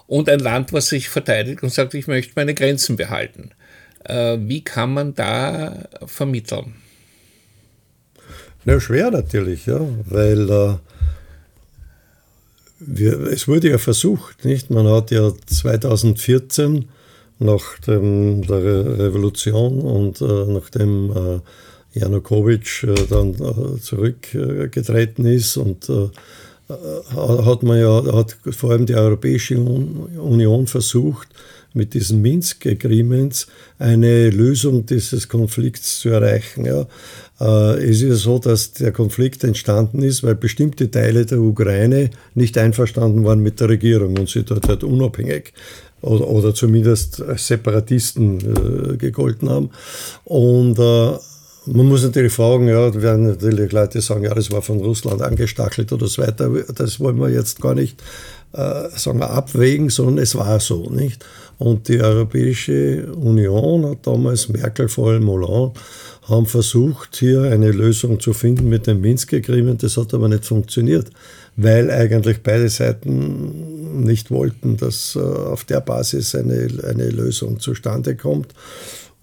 Und 0.07 0.29
ein 0.29 0.41
Land, 0.41 0.73
was 0.73 0.89
sich 0.89 1.09
verteidigt 1.09 1.63
und 1.63 1.73
sagt, 1.73 1.95
ich 1.95 2.07
möchte 2.07 2.33
meine 2.37 2.55
Grenzen 2.55 2.97
behalten. 2.97 3.51
Äh, 4.05 4.39
wie 4.41 4.63
kann 4.63 4.93
man 4.93 5.15
da 5.15 5.89
vermitteln? 6.05 6.75
Na, 8.65 8.79
schwer 8.81 9.11
natürlich, 9.11 9.67
ja, 9.67 9.81
weil 10.07 10.51
äh, 10.51 10.75
wir, 12.81 13.21
es 13.29 13.47
wurde 13.49 13.71
ja 13.71 13.79
versucht, 13.79 14.45
nicht? 14.45 14.71
Man 14.71 14.87
hat 14.89 15.11
ja 15.11 15.33
2014 15.47 16.89
nach 17.41 17.79
dem, 17.81 18.43
der 18.43 18.99
Revolution 18.99 19.81
und 19.81 20.21
äh, 20.21 20.45
nachdem 20.47 21.11
äh, 21.11 21.99
Janukowitsch 21.99 22.85
äh, 22.85 22.95
dann 23.09 23.35
äh, 23.35 23.81
zurückgetreten 23.81 25.25
ist 25.25 25.57
und 25.57 25.89
äh, 25.89 26.09
hat 27.17 27.65
man 27.65 27.81
ja, 27.81 28.15
hat 28.15 28.37
vor 28.53 28.71
allem 28.71 28.87
die 28.87 28.95
Europäische 28.95 29.59
Union 29.59 30.69
versucht, 30.69 31.27
mit 31.73 31.95
diesen 31.95 32.23
Minsk-Agreements 32.23 33.49
eine 33.81 34.31
Lösung 34.31 34.87
dieses 34.87 35.29
Konflikts 35.29 35.99
zu 35.99 36.11
erreichen. 36.11 36.67
Ja. 36.67 36.87
Es 37.75 38.03
ist 38.03 38.03
ja 38.03 38.15
so, 38.15 38.39
dass 38.39 38.73
der 38.73 38.93
Konflikt 38.93 39.43
entstanden 39.45 40.03
ist, 40.03 40.23
weil 40.23 40.35
bestimmte 40.35 40.91
Teile 40.91 41.27
der 41.27 41.41
Ukraine 41.41 42.11
nicht 42.35 42.59
einverstanden 42.59 43.25
waren 43.25 43.41
mit 43.41 43.61
der 43.61 43.69
Regierung 43.69 44.17
und 44.19 44.29
sie 44.29 44.43
dort 44.43 44.69
halt 44.69 44.85
unabhängig 44.85 45.53
oder, 46.03 46.27
oder 46.29 46.55
zumindest 46.55 47.23
als 47.23 47.47
Separatisten 47.47 48.93
äh, 48.93 48.97
gegolten 48.97 49.49
haben. 49.51 49.71
Und 50.25 50.79
äh, 50.79 51.19
man 51.67 51.87
muss 51.87 52.03
natürlich 52.03 52.33
fragen, 52.33 52.69
ja, 52.69 52.95
werden 53.03 53.27
natürlich 53.27 53.71
Leute 53.73 54.01
sagen, 54.01 54.25
ja, 54.25 54.35
das 54.35 54.51
war 54.51 54.63
von 54.63 54.81
Russland 54.81 55.21
angestachelt 55.23 55.93
oder 55.93 56.07
so 56.07 56.23
weiter. 56.23 56.51
Das 56.75 57.01
wollen 57.01 57.21
wir 57.21 57.29
jetzt 57.29 57.61
gar 57.61 57.75
nicht 57.75 58.03
äh, 58.53 58.89
sagen 58.97 59.21
wir, 59.21 59.31
abwägen, 59.31 59.91
sondern 59.91 60.19
es 60.19 60.35
war 60.35 60.59
so, 60.61 60.91
nicht? 60.91 61.25
Und 61.59 61.89
die 61.89 62.01
Europäische 62.01 63.13
Union 63.13 63.87
hat 63.87 64.07
damals, 64.07 64.49
Merkel, 64.49 64.89
vor 64.89 65.11
allem 65.11 65.29
Hollande, 65.29 65.73
haben 66.23 66.47
versucht, 66.47 67.17
hier 67.17 67.43
eine 67.43 67.71
Lösung 67.71 68.19
zu 68.19 68.33
finden 68.33 68.69
mit 68.69 68.87
dem 68.87 69.01
Minsk-Agreement. 69.01 69.83
Das 69.83 69.97
hat 69.97 70.15
aber 70.15 70.29
nicht 70.29 70.45
funktioniert 70.45 71.11
weil 71.63 71.91
eigentlich 71.91 72.43
beide 72.43 72.69
Seiten 72.69 74.05
nicht 74.05 74.31
wollten, 74.31 74.77
dass 74.77 75.17
äh, 75.17 75.21
auf 75.21 75.65
der 75.65 75.81
Basis 75.81 76.35
eine, 76.35 76.69
eine 76.89 77.11
Lösung 77.11 77.61
zustande 77.61 78.17
kommt. 78.17 78.55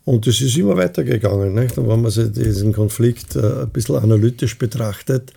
Und 0.06 0.26
es 0.28 0.40
ist 0.42 0.58
immer 0.58 0.78
weitergegangen. 0.78 1.54
Nicht? 1.54 1.78
Und 1.78 1.90
wenn 1.90 2.02
man 2.02 2.12
sich 2.12 2.32
diesen 2.32 2.74
Konflikt 2.74 3.36
äh, 3.36 3.64
ein 3.64 3.70
bisschen 3.70 3.96
analytisch 3.96 4.58
betrachtet, 4.58 5.34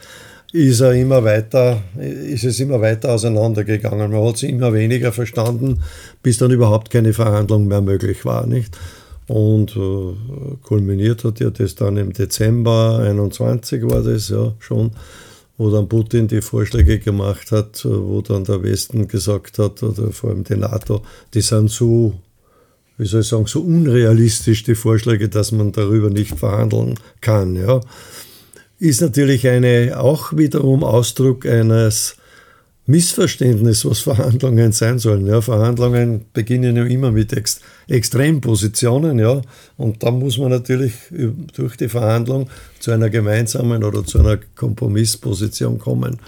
ist, 0.52 0.80
er 0.80 0.92
immer 0.94 1.22
weiter, 1.22 1.82
ist 1.96 2.44
es 2.44 2.58
immer 2.58 2.80
weiter 2.80 3.12
auseinandergegangen. 3.12 4.10
Man 4.10 4.24
hat 4.24 4.36
es 4.36 4.42
immer 4.42 4.72
weniger 4.72 5.12
verstanden, 5.12 5.80
bis 6.22 6.38
dann 6.38 6.50
überhaupt 6.50 6.90
keine 6.90 7.12
Verhandlung 7.12 7.68
mehr 7.68 7.80
möglich 7.80 8.24
war. 8.24 8.46
Nicht? 8.46 8.76
Und 9.28 9.76
äh, 9.76 10.56
kulminiert 10.62 11.22
hat 11.22 11.38
ja 11.38 11.50
das 11.50 11.76
dann 11.76 11.96
im 11.96 12.12
Dezember 12.12 12.98
21 13.00 13.84
war 13.84 14.02
das 14.02 14.28
ja 14.28 14.52
schon, 14.58 14.90
wo 15.60 15.68
dann 15.68 15.90
Putin 15.90 16.26
die 16.26 16.40
Vorschläge 16.40 16.98
gemacht 16.98 17.52
hat, 17.52 17.84
wo 17.84 18.22
dann 18.22 18.44
der 18.44 18.62
Westen 18.62 19.06
gesagt 19.08 19.58
hat, 19.58 19.82
oder 19.82 20.10
vor 20.10 20.30
allem 20.30 20.42
die 20.42 20.56
NATO, 20.56 21.02
die 21.34 21.42
sind 21.42 21.70
so, 21.70 22.14
wie 22.96 23.04
soll 23.04 23.20
ich 23.20 23.26
sagen, 23.26 23.44
so 23.44 23.60
unrealistisch, 23.60 24.62
die 24.62 24.74
Vorschläge, 24.74 25.28
dass 25.28 25.52
man 25.52 25.70
darüber 25.72 26.08
nicht 26.08 26.38
verhandeln 26.38 26.94
kann. 27.20 27.56
Ja. 27.56 27.82
Ist 28.78 29.02
natürlich 29.02 29.46
eine, 29.48 30.00
auch 30.00 30.34
wiederum 30.34 30.82
Ausdruck 30.82 31.44
eines 31.44 32.16
Missverständnis, 32.90 33.84
was 33.84 34.00
Verhandlungen 34.00 34.72
sein 34.72 34.98
sollen. 34.98 35.26
Ja, 35.26 35.40
Verhandlungen 35.40 36.26
beginnen 36.32 36.76
ja 36.76 36.84
immer 36.84 37.12
mit 37.12 37.32
Ex 37.32 37.60
Extrempositionen, 37.88 39.18
ja, 39.18 39.42
und 39.76 40.02
dann 40.02 40.18
muss 40.20 40.38
man 40.38 40.50
natürlich 40.50 40.92
durch 41.54 41.76
die 41.76 41.88
Verhandlung 41.88 42.48
zu 42.78 42.92
einer 42.92 43.10
gemeinsamen 43.10 43.82
oder 43.82 44.04
zu 44.04 44.20
einer 44.20 44.38
Kompromissposition 44.54 45.78
kommen. 45.78 46.18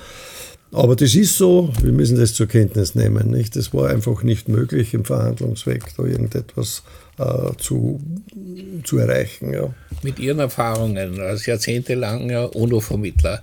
Aber 0.72 0.96
das 0.96 1.14
ist 1.14 1.36
so, 1.36 1.70
wir 1.82 1.92
müssen 1.92 2.18
das 2.18 2.32
zur 2.32 2.46
Kenntnis 2.46 2.94
nehmen. 2.94 3.30
Nicht? 3.30 3.56
Das 3.56 3.74
war 3.74 3.90
einfach 3.90 4.22
nicht 4.22 4.48
möglich 4.48 4.94
im 4.94 5.04
Verhandlungsweg, 5.04 5.84
da 5.98 6.04
irgendetwas 6.04 6.82
äh, 7.18 7.54
zu, 7.58 8.00
zu 8.82 8.96
erreichen. 8.96 9.52
Ja. 9.52 9.74
Mit 10.02 10.18
Ihren 10.18 10.38
Erfahrungen 10.38 11.20
als 11.20 11.44
jahrzehntelanger 11.44 12.56
UNO-Vermittler, 12.56 13.42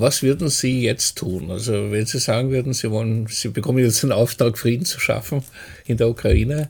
was 0.00 0.22
würden 0.22 0.48
Sie 0.48 0.82
jetzt 0.82 1.18
tun? 1.18 1.50
Also 1.50 1.90
wenn 1.90 2.06
Sie 2.06 2.18
sagen 2.18 2.50
würden, 2.50 2.72
Sie 2.72 2.90
wollen, 2.90 3.26
Sie 3.28 3.48
bekommen 3.48 3.78
jetzt 3.78 4.02
den 4.02 4.12
Auftrag, 4.12 4.58
Frieden 4.58 4.84
zu 4.84 5.00
schaffen 5.00 5.42
in 5.86 5.96
der 5.96 6.08
Ukraine, 6.08 6.68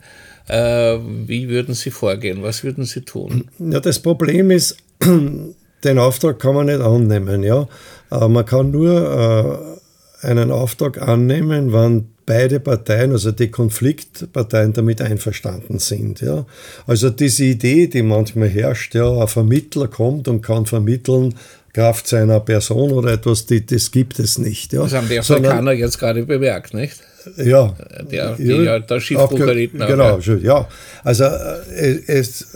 äh, 0.49 0.99
wie 1.27 1.49
würden 1.49 1.75
Sie 1.75 1.91
vorgehen? 1.91 2.43
Was 2.43 2.63
würden 2.63 2.85
Sie 2.85 3.01
tun? 3.01 3.49
Ja, 3.59 3.81
das 3.81 3.99
Problem 3.99 4.51
ist, 4.51 4.77
den 5.01 5.99
Auftrag 5.99 6.39
kann 6.39 6.55
man 6.55 6.67
nicht 6.67 6.81
annehmen. 6.81 7.43
Ja? 7.43 7.69
Äh, 8.11 8.29
man 8.29 8.47
kann 8.47 8.71
nur 8.71 9.79
äh, 10.23 10.27
einen 10.27 10.51
Auftrag 10.51 11.01
annehmen, 11.03 11.73
wann 11.73 12.09
beide 12.27 12.59
Parteien, 12.59 13.13
also 13.13 13.31
die 13.31 13.51
Konfliktparteien, 13.51 14.73
damit 14.73 15.01
einverstanden 15.01 15.79
sind. 15.79 16.21
Ja. 16.21 16.45
Also 16.87 17.11
diese 17.11 17.45
Idee, 17.45 17.87
die 17.87 18.03
manchmal 18.03 18.49
herrscht, 18.49 18.95
ja, 18.97 19.09
ein 19.09 19.29
Vermittler 19.29 19.87
kommt 19.87 20.27
und 20.27 20.43
kann 20.43 20.67
vermitteln, 20.67 21.35
Kraft 21.77 22.09
seiner 22.09 22.41
Person 22.41 22.91
oder 22.91 23.13
etwas, 23.13 23.45
die, 23.45 23.67
das 23.67 23.91
gibt 23.91 24.19
es 24.19 24.39
nicht. 24.39 24.73
Ja. 24.73 24.85
Das 24.85 24.95
haben 24.95 25.11
die 25.11 25.19
Afrikaner 25.19 25.73
jetzt 25.73 25.99
gerade 25.99 26.23
bemerkt, 26.23 26.73
nicht? 26.73 27.03
Ja. 27.37 27.77
Der, 28.11 28.35
die, 28.37 28.45
ja, 28.47 28.79
der 28.79 28.99
Schiffbruch 28.99 29.41
erlitten 29.41 29.81
Genau, 29.81 30.19
ja. 30.19 30.67
Also 31.05 31.25
äh, 31.25 32.01
es, 32.07 32.47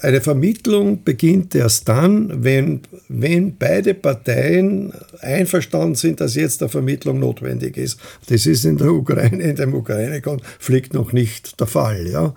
eine 0.00 0.22
Vermittlung 0.22 1.04
beginnt 1.04 1.54
erst 1.54 1.86
dann, 1.86 2.42
wenn, 2.42 2.80
wenn 3.08 3.56
beide 3.58 3.92
Parteien 3.92 4.94
einverstanden 5.20 5.94
sind, 5.94 6.22
dass 6.22 6.34
jetzt 6.34 6.62
eine 6.62 6.70
Vermittlung 6.70 7.20
notwendig 7.20 7.76
ist. 7.76 8.00
Das 8.30 8.46
ist 8.46 8.64
in 8.64 8.78
der 8.78 8.88
Ukraine, 8.88 9.42
in 9.42 9.56
dem 9.56 9.74
Ukraine-Konflikt 9.74 10.94
noch 10.94 11.12
nicht 11.12 11.60
der 11.60 11.66
Fall. 11.66 12.08
Ja. 12.08 12.34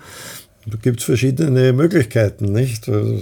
Da 0.68 0.78
gibt 0.82 1.00
es 1.00 1.06
verschiedene 1.06 1.74
Möglichkeiten, 1.74 2.52
nicht? 2.52 2.90
Also, 2.90 3.20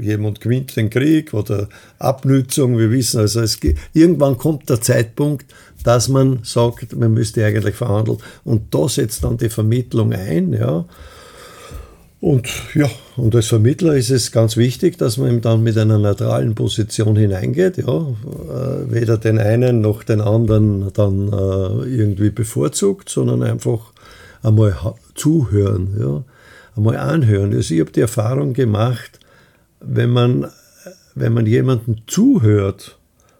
jemand 0.00 0.40
gewinnt 0.40 0.74
den 0.74 0.88
Krieg 0.88 1.34
oder 1.34 1.68
Abnützung, 1.98 2.78
wir 2.78 2.90
wissen, 2.90 3.20
also 3.20 3.40
es, 3.40 3.58
irgendwann 3.92 4.38
kommt 4.38 4.70
der 4.70 4.80
Zeitpunkt, 4.80 5.44
dass 5.84 6.08
man 6.08 6.40
sagt, 6.44 6.96
man 6.96 7.12
müsste 7.12 7.44
eigentlich 7.44 7.74
verhandeln. 7.74 8.18
Und 8.42 8.74
da 8.74 8.88
setzt 8.88 9.22
dann 9.22 9.36
die 9.36 9.50
Vermittlung 9.50 10.14
ein, 10.14 10.54
ja. 10.54 10.86
Und 12.20 12.48
ja, 12.74 12.90
und 13.16 13.36
als 13.36 13.46
Vermittler 13.46 13.94
ist 13.94 14.10
es 14.10 14.32
ganz 14.32 14.56
wichtig, 14.56 14.98
dass 14.98 15.18
man 15.18 15.40
dann 15.40 15.62
mit 15.62 15.78
einer 15.78 15.98
neutralen 15.98 16.54
Position 16.54 17.16
hineingeht, 17.16 17.76
ja, 17.76 17.84
äh, 17.84 18.90
weder 18.90 19.18
den 19.18 19.38
einen 19.38 19.82
noch 19.82 20.02
den 20.02 20.20
anderen 20.22 20.90
dann 20.94 21.28
äh, 21.28 21.86
irgendwie 21.86 22.30
bevorzugt, 22.30 23.08
sondern 23.08 23.42
einfach 23.42 23.92
einmal 24.42 24.74
zuhören, 25.14 25.96
ja 26.00 26.24
einmal 26.78 26.96
anhören. 26.96 27.52
Also 27.54 27.74
ich 27.74 27.80
habe 27.80 27.92
die 27.92 28.00
Erfahrung 28.00 28.54
gemacht, 28.54 29.20
wenn 29.80 30.10
man, 30.10 30.50
wenn 31.14 31.34
man 31.34 31.46
jemandem 31.46 31.96
zuhört, 32.06 32.98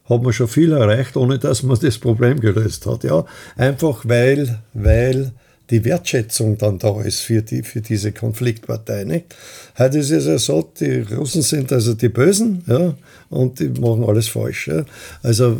hat 0.08 0.22
man 0.22 0.32
schon 0.32 0.48
viel 0.48 0.72
erreicht, 0.72 1.16
ohne 1.16 1.38
dass 1.38 1.62
man 1.62 1.78
das 1.80 1.98
Problem 1.98 2.40
gelöst 2.40 2.86
hat. 2.86 3.04
Ja? 3.04 3.24
Einfach 3.56 4.04
weil, 4.06 4.60
weil 4.74 5.32
die 5.70 5.84
Wertschätzung 5.84 6.56
dann 6.56 6.78
da 6.78 7.02
ist 7.02 7.20
für, 7.20 7.42
die, 7.42 7.62
für 7.62 7.80
diese 7.80 8.12
Konfliktpartei. 8.12 9.04
Nicht? 9.04 9.34
Heute 9.76 9.98
ist 9.98 10.10
es 10.10 10.26
ja 10.26 10.38
so, 10.38 10.70
die 10.78 11.00
Russen 11.00 11.42
sind 11.42 11.72
also 11.72 11.94
die 11.94 12.08
Bösen 12.08 12.62
ja, 12.66 12.94
und 13.28 13.60
die 13.60 13.68
machen 13.68 14.04
alles 14.04 14.28
falsch. 14.28 14.68
Ja? 14.68 14.84
Also 15.22 15.58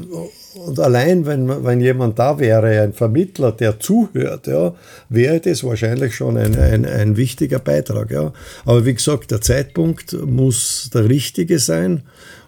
und 0.67 0.81
allein, 0.81 1.25
wenn, 1.27 1.65
wenn 1.65 1.81
jemand 1.81 2.19
da 2.19 2.38
wäre, 2.38 2.81
ein 2.81 2.93
Vermittler, 2.93 3.53
der 3.53 3.79
zuhört, 3.79 4.47
ja, 4.47 4.75
wäre 5.09 5.41
das 5.41 5.62
wahrscheinlich 5.62 6.15
schon 6.15 6.37
ein, 6.37 6.57
ein, 6.59 6.85
ein 6.85 7.17
wichtiger 7.17 7.59
Beitrag. 7.59 8.11
Ja. 8.11 8.33
Aber 8.65 8.85
wie 8.85 8.95
gesagt, 8.95 9.31
der 9.31 9.41
Zeitpunkt 9.41 10.15
muss 10.27 10.91
der 10.93 11.09
richtige 11.09 11.59
sein. 11.59 12.03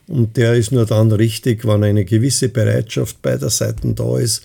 Und 0.09 0.37
der 0.37 0.55
ist 0.55 0.73
nur 0.73 0.87
dann 0.87 1.13
richtig, 1.13 1.65
wenn 1.67 1.85
eine 1.85 2.05
gewisse 2.05 2.49
Bereitschaft 2.49 3.23
beider 3.23 3.51
Seiten 3.51 3.95
da 3.95 4.19
ist, 4.19 4.43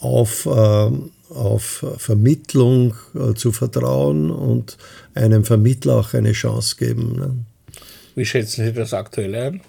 auf, 0.00 0.46
äh, 0.46 0.90
auf 1.34 1.84
Vermittlung 1.98 2.94
äh, 3.14 3.34
zu 3.34 3.52
vertrauen 3.52 4.30
und 4.30 4.76
einem 5.14 5.44
Vermittler 5.44 5.96
auch 5.96 6.14
eine 6.14 6.32
Chance 6.32 6.76
geben. 6.78 7.16
Ne. 7.16 7.30
Wie 8.14 8.24
schätzen 8.24 8.64
Sie 8.64 8.72
das 8.72 8.92
aktuell 8.92 9.34
ein? 9.34 9.60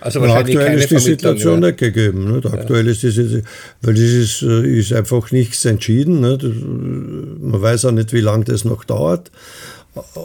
Also 0.00 0.20
aktuell 0.22 0.78
ist 0.78 0.90
die 0.90 0.98
Situation 0.98 1.60
nicht 1.60 1.78
gegeben. 1.78 2.34
Nicht? 2.34 2.46
Aktuell 2.46 2.84
ja. 2.84 2.92
ist 2.92 3.02
diese, 3.02 3.42
weil 3.80 3.94
das 3.94 4.02
ist, 4.02 4.42
äh, 4.42 4.78
ist 4.78 4.92
einfach 4.92 5.30
nichts 5.32 5.64
entschieden. 5.64 6.20
Nicht? 6.20 6.42
Man 6.42 7.62
weiß 7.62 7.86
auch 7.86 7.92
nicht, 7.92 8.12
wie 8.12 8.20
lange 8.20 8.44
das 8.44 8.64
noch 8.64 8.84
dauert. 8.84 9.30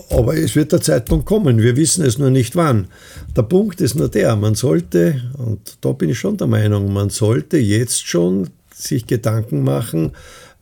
Aber 0.10 0.36
es 0.36 0.56
wird 0.58 0.74
der 0.74 0.82
Zeitpunkt 0.82 1.26
kommen. 1.26 1.62
Wir 1.62 1.78
wissen 1.78 2.04
es 2.06 2.18
nur 2.18 2.30
nicht 2.30 2.58
wann. 2.58 2.88
Der 3.38 3.44
Punkt 3.44 3.80
ist 3.80 3.96
nur 3.96 4.10
der, 4.10 4.36
man 4.36 4.56
sollte, 4.56 5.22
und 5.38 5.78
da 5.80 5.94
bin 5.94 6.10
ich 6.10 6.20
schon 6.20 6.36
der 6.36 6.48
Meinung, 6.48 6.92
man 6.92 7.10
sollte 7.10 7.58
jetzt 7.58 8.06
schon 8.06 8.50
sich 8.76 9.08
Gedanken 9.08 9.64
machen, 9.64 10.12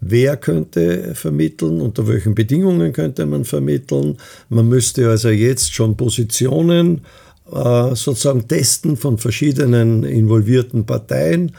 wer 0.02 0.38
könnte 0.38 1.14
vermitteln, 1.16 1.82
unter 1.82 2.08
welchen 2.08 2.36
Bedingungen 2.36 2.94
könnte 2.94 3.26
man 3.26 3.46
vermitteln. 3.46 4.18
Man 4.50 4.70
müsste 4.70 5.10
also 5.10 5.30
jetzt 5.30 5.74
schon 5.74 5.98
Positionen 5.98 7.02
äh, 7.52 7.96
sozusagen 7.96 8.48
testen 8.48 8.98
von 8.98 9.18
verschiedenen 9.18 10.04
involvierten 10.04 10.86
Parteien. 10.86 11.52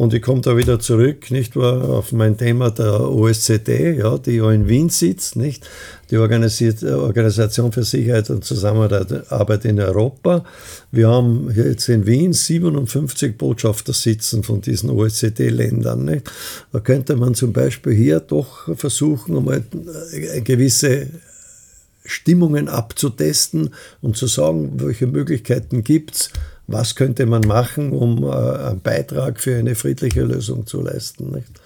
Und 0.00 0.14
ich 0.14 0.22
komme 0.22 0.40
da 0.40 0.56
wieder 0.56 0.80
zurück, 0.80 1.30
nicht 1.30 1.56
wahr, 1.56 1.90
auf 1.90 2.12
mein 2.12 2.38
Thema 2.38 2.70
der 2.70 3.02
OSZE, 3.02 3.96
ja, 3.98 4.16
die 4.16 4.36
ja 4.36 4.50
in 4.50 4.66
Wien 4.66 4.88
sitzt, 4.88 5.36
nicht? 5.36 5.68
Die 6.10 6.16
Organisation 6.16 7.70
für 7.70 7.84
Sicherheit 7.84 8.30
und 8.30 8.42
Zusammenarbeit 8.42 9.66
in 9.66 9.78
Europa. 9.78 10.42
Wir 10.90 11.08
haben 11.08 11.52
jetzt 11.54 11.90
in 11.90 12.06
Wien 12.06 12.32
57 12.32 13.36
Botschafter 13.36 13.92
sitzen 13.92 14.42
von 14.42 14.62
diesen 14.62 14.88
OSZE-Ländern, 14.88 16.02
nicht? 16.02 16.30
Da 16.72 16.80
könnte 16.80 17.16
man 17.16 17.34
zum 17.34 17.52
Beispiel 17.52 17.92
hier 17.92 18.20
doch 18.20 18.74
versuchen, 18.78 19.36
um 19.36 19.48
eine 19.48 19.64
gewisse 20.42 21.08
Stimmungen 22.06 22.70
abzutesten 22.70 23.74
und 24.00 24.16
zu 24.16 24.28
sagen, 24.28 24.72
welche 24.76 25.06
Möglichkeiten 25.06 25.84
gibt 25.84 26.14
es, 26.14 26.30
was 26.70 26.94
könnte 26.94 27.26
man 27.26 27.42
machen, 27.42 27.92
um 27.92 28.24
äh, 28.24 28.28
einen 28.28 28.80
Beitrag 28.80 29.40
für 29.40 29.56
eine 29.56 29.74
friedliche 29.74 30.22
Lösung 30.22 30.66
zu 30.66 30.80
leisten. 30.80 31.30
Nicht? 31.30 31.60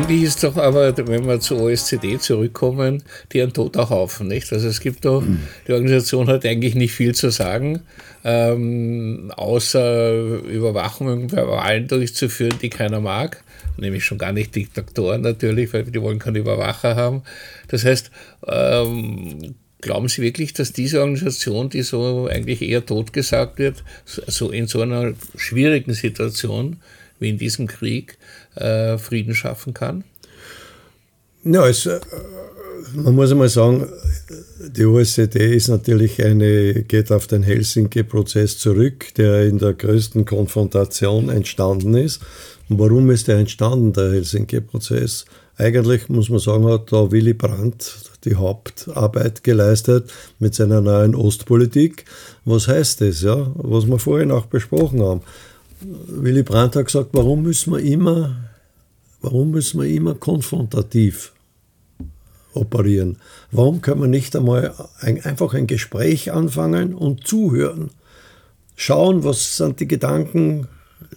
Eigentlich 0.00 0.22
ist 0.22 0.42
doch 0.42 0.56
aber, 0.56 0.96
wenn 0.96 1.26
wir 1.26 1.40
zur 1.40 1.60
OSZE 1.60 2.18
zurückkommen, 2.18 3.02
die 3.32 3.42
ein 3.42 3.52
toter 3.52 3.90
Haufen, 3.90 4.28
nicht? 4.28 4.50
Also 4.50 4.66
es 4.68 4.80
gibt 4.80 5.04
doch, 5.04 5.22
die 5.68 5.72
Organisation 5.72 6.26
hat 6.28 6.46
eigentlich 6.46 6.74
nicht 6.74 6.92
viel 6.92 7.14
zu 7.14 7.28
sagen, 7.30 7.82
ähm, 8.24 9.30
außer 9.36 10.38
Überwachungen 10.44 11.26
bei 11.26 11.46
Wahlen 11.46 11.86
durchzuführen, 11.86 12.54
die 12.62 12.70
keiner 12.70 13.00
mag. 13.00 13.44
Nämlich 13.76 14.06
schon 14.06 14.16
gar 14.16 14.32
nicht 14.32 14.56
Diktatoren 14.56 15.20
natürlich, 15.20 15.70
weil 15.74 15.84
die 15.84 16.00
wollen 16.00 16.18
keine 16.18 16.38
Überwacher 16.38 16.96
haben. 16.96 17.22
Das 17.68 17.84
heißt, 17.84 18.10
ähm, 18.46 19.54
Glauben 19.82 20.08
Sie 20.08 20.20
wirklich, 20.20 20.52
dass 20.52 20.74
diese 20.74 21.00
Organisation, 21.00 21.70
die 21.70 21.80
so 21.80 22.28
eigentlich 22.30 22.60
eher 22.60 22.84
totgesagt 22.84 23.58
wird, 23.58 23.82
so 24.04 24.50
in 24.50 24.66
so 24.66 24.82
einer 24.82 25.14
schwierigen 25.36 25.94
Situation 25.94 26.76
wie 27.18 27.28
in 27.28 27.38
diesem 27.38 27.66
Krieg, 27.66 28.18
äh, 28.54 28.98
Frieden 28.98 29.34
schaffen 29.34 29.74
kann? 29.74 30.04
Ja, 31.44 31.66
es, 31.66 31.86
äh, 31.86 32.00
man 32.94 33.14
muss 33.14 33.30
einmal 33.30 33.48
sagen, 33.48 33.88
die 34.76 34.84
OSZE 34.84 35.38
ist 35.38 35.68
natürlich 35.68 36.22
eine, 36.24 36.82
geht 36.82 37.12
auf 37.12 37.26
den 37.26 37.42
Helsinki-Prozess 37.42 38.58
zurück, 38.58 39.14
der 39.16 39.44
in 39.44 39.58
der 39.58 39.74
größten 39.74 40.24
Konfrontation 40.24 41.28
entstanden 41.28 41.94
ist. 41.94 42.20
Und 42.68 42.78
warum 42.78 43.10
ist 43.10 43.28
der 43.28 43.38
entstanden, 43.38 43.92
der 43.92 44.12
Helsinki-Prozess? 44.12 45.24
Eigentlich 45.56 46.08
muss 46.08 46.30
man 46.30 46.38
sagen, 46.38 46.66
hat 46.66 46.92
da 46.92 47.10
Willy 47.10 47.34
Brandt 47.34 47.94
die 48.24 48.36
Hauptarbeit 48.36 49.44
geleistet 49.44 50.10
mit 50.38 50.54
seiner 50.54 50.80
neuen 50.80 51.14
Ostpolitik. 51.14 52.04
Was 52.44 52.68
heißt 52.68 53.00
das, 53.00 53.22
ja? 53.22 53.50
Was 53.54 53.86
wir 53.86 53.98
vorhin 53.98 54.30
auch 54.30 54.46
besprochen 54.46 55.02
haben. 55.02 55.22
Willy 55.80 56.42
Brandt 56.42 56.76
hat 56.76 56.86
gesagt, 56.86 57.10
warum 57.12 57.42
müssen 57.42 57.72
wir 57.72 57.80
immer, 57.80 58.36
warum 59.20 59.50
müssen 59.50 59.80
wir 59.80 59.88
immer 59.88 60.14
konfrontativ 60.14 61.32
operieren? 62.52 63.16
Warum 63.50 63.80
können 63.80 64.02
wir 64.02 64.08
nicht 64.08 64.36
einmal 64.36 64.74
ein, 65.00 65.24
einfach 65.24 65.54
ein 65.54 65.66
Gespräch 65.66 66.32
anfangen 66.32 66.94
und 66.94 67.26
zuhören? 67.26 67.90
Schauen, 68.76 69.24
was 69.24 69.56
sind 69.56 69.80
die 69.80 69.88
Gedanken 69.88 70.68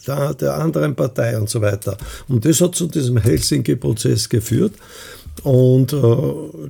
der, 0.07 0.33
der 0.33 0.55
anderen 0.55 0.95
Partei 0.95 1.37
und 1.37 1.49
so 1.49 1.61
weiter. 1.61 1.97
Und 2.27 2.45
das 2.45 2.61
hat 2.61 2.75
zu 2.75 2.87
diesem 2.87 3.17
Helsinki-Prozess 3.17 4.29
geführt 4.29 4.73
und 5.41 5.91
äh, 5.91 5.97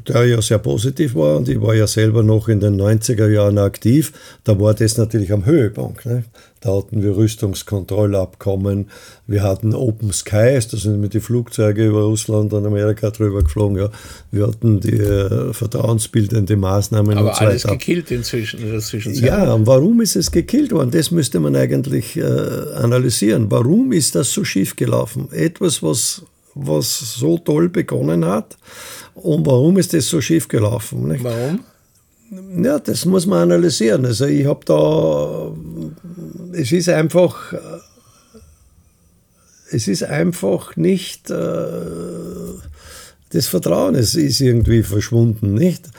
der 0.08 0.25
ja 0.25 0.41
sehr 0.41 0.58
positiv 0.58 1.15
war 1.15 1.38
und 1.38 1.50
ich 1.50 1.62
war 1.62 1.75
ja 1.75 1.86
selber 1.86 2.24
noch 2.24 2.48
in 2.48 2.60
den 2.60 2.79
90er 2.79 3.27
Jahren 3.29 3.58
aktiv, 3.58 4.13
da 4.43 4.60
war 4.60 4.74
das 4.74 4.98
natürlich 4.98 5.32
am 5.32 5.46
Höhepunkt. 5.46 6.05
Ne? 6.05 6.24
Da 6.62 6.77
hatten 6.77 7.03
wir 7.03 7.15
Rüstungskontrollabkommen, 7.17 8.88
wir 9.27 9.43
hatten 9.43 9.75
Open 9.75 10.13
Skies, 10.13 10.70
da 10.70 10.77
sind 10.77 11.01
mit 11.01 11.13
die 11.13 11.20
Flugzeuge 11.20 11.86
über 11.86 12.03
Russland 12.03 12.53
und 12.53 12.65
Amerika 12.65 13.12
drüber 13.12 13.43
geflogen. 13.43 13.77
Ja. 13.77 13.89
Wir 14.32 14.48
hatten 14.48 14.79
die 14.79 14.93
äh, 14.93 15.53
vertrauensbildende 15.53 16.55
Maßnahmen 16.55 17.17
Aber 17.17 17.29
und 17.29 17.36
so 17.36 17.41
alles 17.41 17.65
weiter. 17.65 17.75
gekillt 17.75 18.12
inzwischen 18.12 18.62
in 18.62 18.72
der 18.72 18.79
Zwischenzeit. 18.79 19.25
Ja, 19.25 19.53
und 19.53 19.67
warum 19.67 20.00
ist 20.00 20.15
es 20.15 20.32
gekillt 20.32 20.72
worden? 20.72 20.91
Das 20.91 21.12
müsste 21.12 21.41
man 21.41 21.55
eigentlich 21.55 22.15
äh, 22.15 22.24
analysieren. 22.75 23.51
Warum 23.51 23.91
ist 23.91 24.15
das 24.15 24.32
so 24.32 24.46
schief 24.46 24.77
gelaufen? 24.77 25.27
Etwas, 25.34 25.84
was 25.84 26.24
was 26.55 27.15
so 27.15 27.38
toll 27.38 27.69
begonnen 27.69 28.25
hat. 28.25 28.57
Und 29.15 29.45
warum 29.45 29.77
ist 29.77 29.93
das 29.93 30.07
so 30.07 30.22
schief 30.22 30.48
gelaufen? 30.48 31.07
Nicht? 31.07 31.24
Warum? 31.24 31.60
Ja, 32.63 32.79
das 32.79 33.05
muss 33.05 33.25
man 33.25 33.43
analysieren. 33.43 34.05
Also 34.05 34.25
ich 34.25 34.45
habe 34.45 34.65
da, 34.65 35.51
es 36.53 36.72
ist 36.72 36.89
einfach, 36.89 37.53
es 39.72 39.88
ist 39.88 40.03
einfach 40.03 40.75
nicht, 40.75 41.29
äh, 41.29 41.36
das 43.29 43.48
Vertrauen 43.48 43.95
ist, 43.95 44.15
ist 44.15 44.41
irgendwie 44.41 44.83
verschwunden, 44.83 45.53
nicht? 45.53 45.89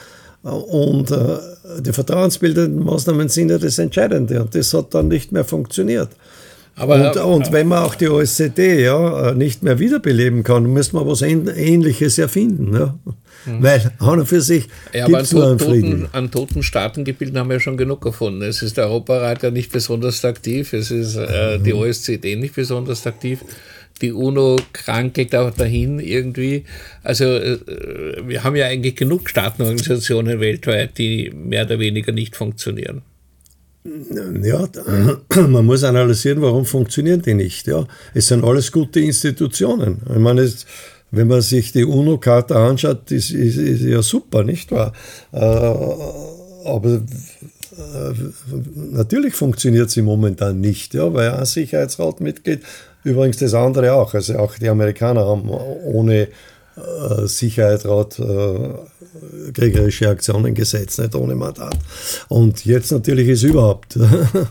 Und 0.41 1.11
äh, 1.11 1.37
die 1.79 1.93
vertrauensbildenden 1.93 2.83
Maßnahmen 2.83 3.29
sind 3.29 3.49
ja 3.49 3.57
das 3.57 3.79
Entscheidende 3.79 4.41
und 4.41 4.53
das 4.55 4.73
hat 4.73 4.93
dann 4.93 5.07
nicht 5.07 5.31
mehr 5.31 5.43
funktioniert. 5.43 6.09
Aber, 6.77 6.95
und, 6.95 7.17
und, 7.17 7.51
wenn 7.53 7.67
man 7.67 7.83
auch 7.83 7.95
die 7.95 8.09
OSZE 8.09 8.81
ja, 8.81 9.33
nicht 9.33 9.63
mehr 9.63 9.79
wiederbeleben 9.79 10.43
kann, 10.43 10.65
müsste 10.65 10.97
man 10.97 11.07
was 11.07 11.21
Ähnliches 11.21 12.17
erfinden. 12.17 12.73
Ja? 12.73 12.99
Mhm. 13.45 13.63
Weil 13.63 13.91
an 13.99 14.19
und 14.19 14.25
für 14.25 14.41
sich 14.41 14.67
ja, 14.93 15.05
gibt 15.05 15.21
es 15.21 15.31
nur 15.31 15.47
einen 15.47 15.59
Frieden. 15.59 16.07
An 16.11 16.31
toten 16.31 16.63
Staatengebilden 16.63 17.37
haben 17.39 17.49
wir 17.49 17.55
ja 17.55 17.59
schon 17.61 17.77
genug 17.77 18.01
gefunden. 18.01 18.41
Es 18.41 18.61
ist 18.61 18.75
der 18.75 18.87
Europarat 18.87 19.43
ja 19.43 19.51
nicht 19.51 19.71
besonders 19.71 20.25
aktiv, 20.25 20.73
es 20.73 20.91
ist 20.91 21.15
äh, 21.15 21.59
die 21.59 21.73
OSZE 21.73 22.19
nicht 22.35 22.55
besonders 22.55 23.07
aktiv. 23.07 23.39
Die 24.01 24.11
UNO 24.11 24.57
krankelt 24.73 25.33
auch 25.35 25.51
dahin 25.51 25.99
irgendwie. 25.99 26.65
Also 27.03 27.23
äh, 27.23 27.57
wir 28.25 28.43
haben 28.43 28.57
ja 28.57 28.65
eigentlich 28.65 28.97
genug 28.97 29.29
Staatenorganisationen 29.29 30.41
weltweit, 30.41 30.97
die 30.97 31.31
mehr 31.33 31.63
oder 31.63 31.79
weniger 31.79 32.11
nicht 32.11 32.35
funktionieren. 32.35 33.03
Ja, 34.41 34.67
man 35.47 35.65
muss 35.65 35.83
analysieren, 35.83 36.41
warum 36.41 36.65
funktionieren 36.65 37.21
die 37.21 37.35
nicht. 37.35 37.67
Ja. 37.67 37.85
Es 38.13 38.27
sind 38.27 38.43
alles 38.43 38.71
gute 38.71 38.99
Institutionen. 38.99 40.01
Ich 40.09 40.19
meine, 40.19 40.41
es, 40.41 40.65
wenn 41.11 41.27
man 41.27 41.41
sich 41.41 41.71
die 41.71 41.85
UNO-Charta 41.85 42.67
anschaut, 42.67 43.11
ist, 43.11 43.29
ist, 43.31 43.57
ist, 43.57 43.81
ja 43.81 44.01
super, 44.01 44.43
nicht 44.43 44.71
wahr? 44.71 44.91
Äh, 45.31 45.37
aber 45.37 46.95
äh, 46.95 48.13
natürlich 48.91 49.35
funktioniert 49.35 49.91
sie 49.91 50.01
momentan 50.01 50.59
nicht, 50.59 50.95
ja, 50.95 51.13
weil 51.13 51.31
ein 51.31 51.45
Sicherheitsratmitglied, 51.45 52.61
übrigens 53.03 53.37
das 53.37 53.53
andere 53.53 53.93
auch, 53.93 54.15
also 54.15 54.37
auch 54.39 54.55
die 54.57 54.69
Amerikaner 54.69 55.25
haben 55.25 55.47
ohne 55.49 56.27
Sicherheitsrat 57.25 58.19
äh, 58.19 59.51
kriegerische 59.53 60.09
Aktionen 60.09 60.53
gesetzt, 60.53 60.99
nicht 60.99 61.15
ohne 61.15 61.35
Mandat. 61.35 61.77
Und 62.27 62.65
jetzt 62.65 62.91
natürlich 62.91 63.29
ist 63.29 63.43
überhaupt 63.43 63.97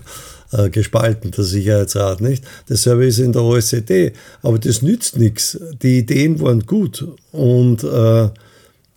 äh, 0.53 0.71
gespalten, 0.71 1.31
der 1.31 1.45
Sicherheitsrat, 1.45 2.21
nicht? 2.21 2.45
Dasselbe 2.69 3.07
ist 3.07 3.19
in 3.19 3.33
der 3.33 3.43
OSZE, 3.43 4.13
aber 4.43 4.59
das 4.59 4.83
nützt 4.83 5.19
nichts. 5.19 5.59
Die 5.83 5.99
Ideen 5.99 6.41
waren 6.41 6.61
gut 6.61 7.07
und 7.33 7.85
äh, 7.85 8.29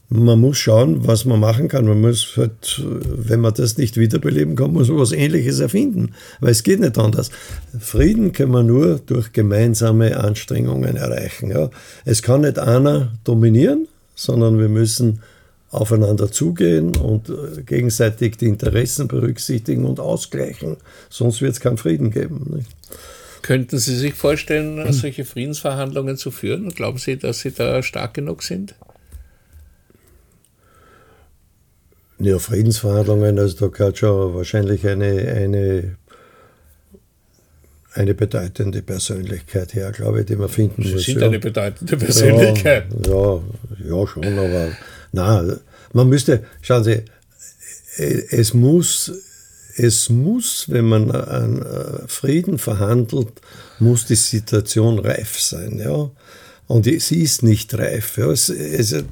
man 0.10 0.40
muss 0.40 0.58
schauen, 0.58 1.06
was 1.06 1.26
man 1.26 1.40
machen 1.40 1.68
kann. 1.68 1.86
Man 1.86 2.00
muss 2.00 2.34
halt, 2.38 2.82
wenn 2.82 3.42
man 3.42 3.54
das 3.54 3.78
nicht 3.78 3.98
wiederbeleben 3.98 4.56
kann, 4.56 4.72
muss 4.72 4.88
man 4.88 5.00
was 5.00 5.12
Ähnliches 5.12 5.60
erfinden, 5.60 6.14
weil 6.40 6.52
es 6.52 6.64
geht 6.64 6.80
nicht 6.80 6.98
anders. 6.98 7.30
Frieden 7.80 8.32
kann 8.32 8.50
man 8.50 8.68
nur 8.68 9.00
durch 9.06 9.34
gemeinsame 9.34 10.18
Anstrengungen 10.18 10.96
erreichen. 10.96 11.52
Ja. 11.52 11.70
Es 12.06 12.22
kann 12.22 12.42
nicht 12.42 12.58
einer 12.58 13.12
dominieren, 13.26 13.88
sondern 14.16 14.60
wir 14.60 14.70
müssen 14.70 15.22
aufeinander 15.70 16.32
zugehen 16.32 16.96
und 16.96 17.30
äh, 17.30 17.62
gegenseitig 17.64 18.38
die 18.38 18.46
Interessen 18.46 19.10
berücksichtigen 19.10 19.84
und 19.84 20.00
ausgleichen. 20.00 20.78
Sonst 21.10 21.42
wird 21.42 21.52
es 21.54 21.60
keinen 21.60 21.78
Frieden 21.78 22.12
geben. 22.12 22.56
Nicht? 22.56 22.70
Könnten 23.42 23.78
Sie 23.78 23.96
sich 23.96 24.14
vorstellen, 24.14 24.92
solche 24.94 25.26
Friedensverhandlungen 25.26 26.18
zu 26.18 26.32
führen? 26.32 26.70
Glauben 26.70 26.98
Sie, 26.98 27.18
dass 27.18 27.40
Sie 27.42 27.52
da 27.52 27.84
stark 27.84 28.14
genug 28.14 28.44
sind? 28.44 28.76
Ja, 32.20 32.40
Friedensverhandlungen, 32.40 33.38
also 33.38 33.68
da 33.68 33.68
gehört 33.68 34.00
schon 34.00 34.34
wahrscheinlich 34.34 34.88
eine, 34.88 35.06
eine, 35.06 35.98
eine 37.94 38.14
bedeutende 38.16 38.82
Persönlichkeit 38.82 39.76
her, 39.76 39.92
glaube 39.92 40.22
ich, 40.22 40.26
die 40.26 40.36
man 40.36 40.50
finden 40.50 40.84
Sie 40.84 40.94
muss. 40.94 41.04
Sie 41.04 41.12
sind 41.12 41.22
ja. 41.22 41.28
eine 41.28 41.40
bedeutende 41.40 41.96
Persönlichkeit. 41.98 42.86
Ja, 43.06 43.42
ja, 43.88 44.08
schon, 44.08 44.26
aber 44.26 44.72
na, 45.12 45.58
man 45.94 46.10
müsste, 46.10 46.44
schauen 46.62 46.84
Sie, 46.84 47.04
es 47.98 48.54
muss, 48.54 49.12
es 49.76 50.10
muss, 50.10 50.66
wenn 50.70 50.86
man 50.86 51.12
einen 51.12 51.66
Frieden 52.08 52.58
verhandelt, 52.58 53.42
muss 53.80 54.06
die 54.06 54.16
Situation 54.16 54.98
reif 55.00 55.40
sein, 55.40 55.80
ja. 55.80 56.10
Und 56.68 56.84
sie 56.84 57.22
ist 57.24 57.44
nicht 57.44 57.74
reif. 57.78 58.18
Ja. 58.18 58.30
Es, 58.30 58.50
es, 58.50 58.92
äh, 58.92 59.04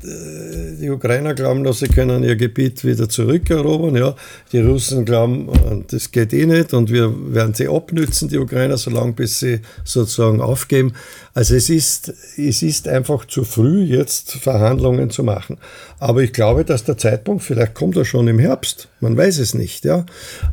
die 0.80 0.90
Ukrainer 0.90 1.34
glauben, 1.34 1.64
dass 1.64 1.80
sie 1.80 1.88
können 1.88 2.24
ihr 2.24 2.36
Gebiet 2.36 2.84
wieder 2.84 3.08
zurückerobern. 3.08 3.96
Ja. 3.96 4.16
Die 4.52 4.60
Russen 4.60 5.06
glauben, 5.06 5.48
äh, 5.48 5.84
das 5.88 6.12
geht 6.12 6.34
eh 6.34 6.46
nicht 6.46 6.74
und 6.74 6.92
wir 6.92 7.14
werden 7.34 7.54
sie 7.54 7.70
abnützen, 7.70 8.28
die 8.28 8.40
Ukrainer, 8.40 8.78
solange 8.78 9.14
bis 9.14 9.40
sie 9.40 9.62
sozusagen 9.86 10.42
aufgeben. 10.42 10.94
Also 11.34 11.56
es 11.56 11.70
ist, 11.70 12.14
es 12.38 12.62
ist 12.62 12.90
einfach 12.90 13.26
zu 13.26 13.46
früh, 13.46 13.84
jetzt 13.84 14.34
Verhandlungen 14.34 15.10
zu 15.10 15.24
machen. 15.24 15.58
Aber 15.98 16.24
ich 16.24 16.34
glaube, 16.34 16.66
dass 16.66 16.84
der 16.84 16.98
Zeitpunkt, 16.98 17.44
vielleicht 17.44 17.74
kommt 17.74 17.96
er 17.96 18.04
schon 18.04 18.28
im 18.28 18.40
Herbst, 18.40 18.90
man 19.00 19.16
weiß 19.16 19.40
es 19.40 19.54
nicht. 19.54 19.86
Ja. 19.86 20.06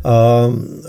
Ähm, 0.04 0.84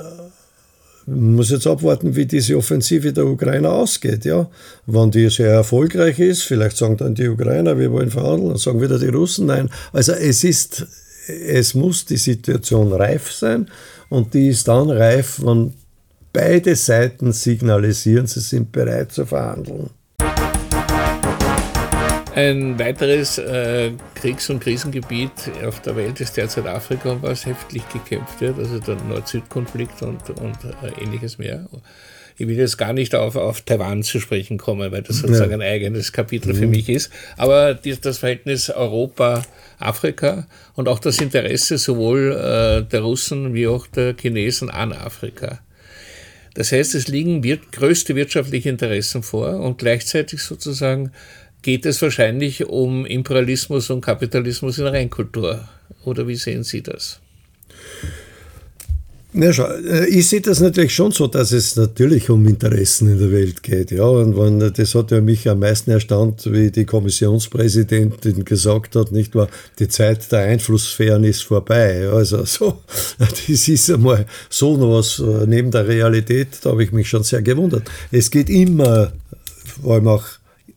man 1.06 1.36
muss 1.36 1.50
jetzt 1.50 1.68
abwarten, 1.68 2.16
wie 2.16 2.26
diese 2.26 2.58
Offensive 2.58 3.12
der 3.12 3.26
Ukrainer 3.26 3.72
ausgeht. 3.72 4.26
Ja? 4.26 4.50
Wenn 4.86 5.12
die 5.12 5.30
sehr 5.30 5.52
erfolgreich 5.52 6.20
ist, 6.20 6.44
vielleicht 6.44 6.78
sagen 6.78 6.98
dann 6.98 7.16
die 7.16 7.28
Ukrainer, 7.28 7.78
wir 7.78 7.92
wollen 7.92 8.10
verhandeln, 8.10 8.50
dann 8.50 8.58
sagen 8.58 8.82
wieder 8.82 9.00
die 9.00 9.08
Russen 9.08 9.48
nein. 9.48 9.70
Also 9.92 10.14
es 10.14 10.44
ist, 10.44 10.86
es 11.28 11.74
muss 11.74 12.06
die 12.06 12.18
Situation 12.18 12.92
reif 12.94 13.32
sein 13.32 13.68
und 14.10 14.34
die 14.34 14.50
ist 14.50 14.68
dann 14.68 14.90
reif, 14.90 15.42
wenn 15.44 15.74
beide 16.32 16.76
Seiten 16.76 17.32
signalisieren, 17.32 18.28
sie 18.28 18.40
sind 18.40 18.72
bereit 18.72 19.12
zu 19.12 19.26
verhandeln. 19.26 19.90
Ein 22.36 22.80
weiteres 22.80 23.38
äh, 23.38 23.92
Kriegs- 24.16 24.50
und 24.50 24.60
Krisengebiet 24.60 25.32
auf 25.68 25.82
der 25.82 25.96
Welt 25.96 26.20
ist 26.20 26.36
derzeit 26.36 26.66
Afrika, 26.66 27.16
was 27.22 27.46
heftig 27.46 27.84
gekämpft 27.90 28.42
wird, 28.42 28.58
also 28.58 28.80
der 28.80 28.96
Nord-Süd-Konflikt 28.96 30.02
und, 30.02 30.30
und 30.42 30.58
äh, 30.82 31.04
ähnliches 31.04 31.38
mehr. 31.38 31.68
Ich 32.36 32.48
will 32.48 32.58
jetzt 32.58 32.80
gar 32.80 32.94
nicht 32.94 33.14
auf, 33.14 33.36
auf 33.36 33.62
Taiwan 33.62 34.02
zu 34.02 34.20
sprechen 34.20 34.58
kommen, 34.58 34.92
weil 34.92 35.04
das 35.04 35.18
sozusagen 35.18 35.52
ja. 35.52 35.58
ein 35.58 35.62
eigenes 35.62 36.12
Kapitel 36.12 36.54
mhm. 36.54 36.58
für 36.58 36.68
mich 36.68 36.90
ist. 36.90 37.12
Aber 37.38 37.76
die, 37.76 37.96
das 38.02 38.18
Verhältnis 38.18 38.72
Europa-Afrika 38.72 40.48
und 40.74 40.88
auch 40.88 40.98
das 40.98 41.20
Interesse 41.22 41.78
sowohl 41.78 42.32
äh, 42.32 42.90
der 42.90 43.02
Russen 43.02 43.54
wie 43.54 43.68
auch 43.68 43.86
der 43.86 44.16
Chinesen 44.20 44.72
an 44.72 44.92
Afrika. 44.92 45.60
Das 46.56 46.72
heißt, 46.72 46.94
es 46.94 47.08
liegen 47.08 47.44
wir 47.44 47.58
größte 47.58 48.16
wirtschaftliche 48.16 48.70
Interessen 48.70 49.24
vor 49.24 49.60
und 49.60 49.80
gleichzeitig 49.80 50.42
sozusagen 50.42 51.12
geht 51.64 51.86
es 51.86 52.02
wahrscheinlich 52.02 52.66
um 52.68 53.06
Imperialismus 53.06 53.90
und 53.90 54.02
Kapitalismus 54.02 54.78
in 54.78 54.88
Reinkultur. 54.88 55.68
Oder 56.06 56.28
wie 56.28 56.36
sehen 56.36 56.64
Sie 56.64 56.84
das? 56.84 57.20
Ja, 59.36 59.52
schau, 59.52 59.66
äh, 59.66 60.06
ich 60.10 60.30
sehe 60.30 60.42
das 60.42 60.60
natürlich 60.60 60.94
schon 60.94 61.12
so, 61.12 61.26
dass 61.26 61.52
es 61.54 61.76
natürlich 61.76 62.30
um 62.30 62.46
Interessen 62.48 63.12
in 63.12 63.18
der 63.18 63.32
Welt 63.32 63.64
geht. 63.64 63.90
Ja, 63.90 64.04
und 64.04 64.38
wenn, 64.38 64.60
das 64.60 64.94
hat 64.94 65.10
ja 65.10 65.22
mich 65.22 65.50
am 65.50 65.60
meisten 65.60 65.90
erstaunt, 65.90 66.46
wie 66.52 66.70
die 66.70 66.86
Kommissionspräsidentin 66.86 68.46
gesagt 68.46 68.96
hat, 68.96 69.12
nicht 69.12 69.34
wahr, 69.34 69.48
die 69.80 69.88
Zeit 69.88 70.32
der 70.32 70.42
Einflusssphären 70.42 71.24
ist 71.24 71.42
vorbei. 71.42 72.08
Also 72.10 72.46
so, 72.46 72.84
das 73.18 73.68
ist 73.68 73.90
einmal 73.90 74.28
so 74.52 74.78
noch 74.78 75.00
was 75.00 75.18
äh, 75.18 75.48
neben 75.48 75.72
der 75.72 75.88
Realität, 75.88 76.60
da 76.62 76.70
habe 76.70 76.84
ich 76.84 76.92
mich 76.92 77.10
schon 77.10 77.24
sehr 77.24 77.42
gewundert. 77.42 77.90
Es 78.12 78.30
geht 78.30 78.52
immer, 78.52 79.14
vor 79.82 79.96
allem 79.96 80.10
auch 80.10 80.26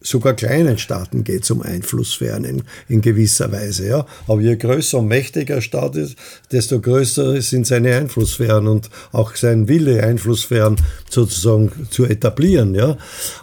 sogar 0.06 0.34
kleinen 0.34 0.78
Staaten 0.78 1.24
geht 1.24 1.42
es 1.42 1.50
um 1.50 1.62
Einflusssphären 1.62 2.44
in, 2.44 2.62
in, 2.88 3.00
gewisser 3.00 3.50
Weise. 3.52 3.88
Ja. 3.88 4.06
Aber 4.28 4.40
je 4.40 4.56
größer 4.56 4.98
und 4.98 5.08
mächtiger 5.08 5.60
Staat 5.60 5.96
ist, 5.96 6.16
desto 6.52 6.80
größer 6.80 7.40
sind 7.42 7.66
seine 7.66 7.96
Einflusssphären 7.96 8.68
und 8.68 8.90
auch 9.12 9.34
sein 9.34 9.68
Wille, 9.68 10.02
Einflusssphären 10.02 10.76
sozusagen 11.10 11.88
zu 11.90 12.04
etablieren. 12.04 12.74
Ja. 12.74 12.96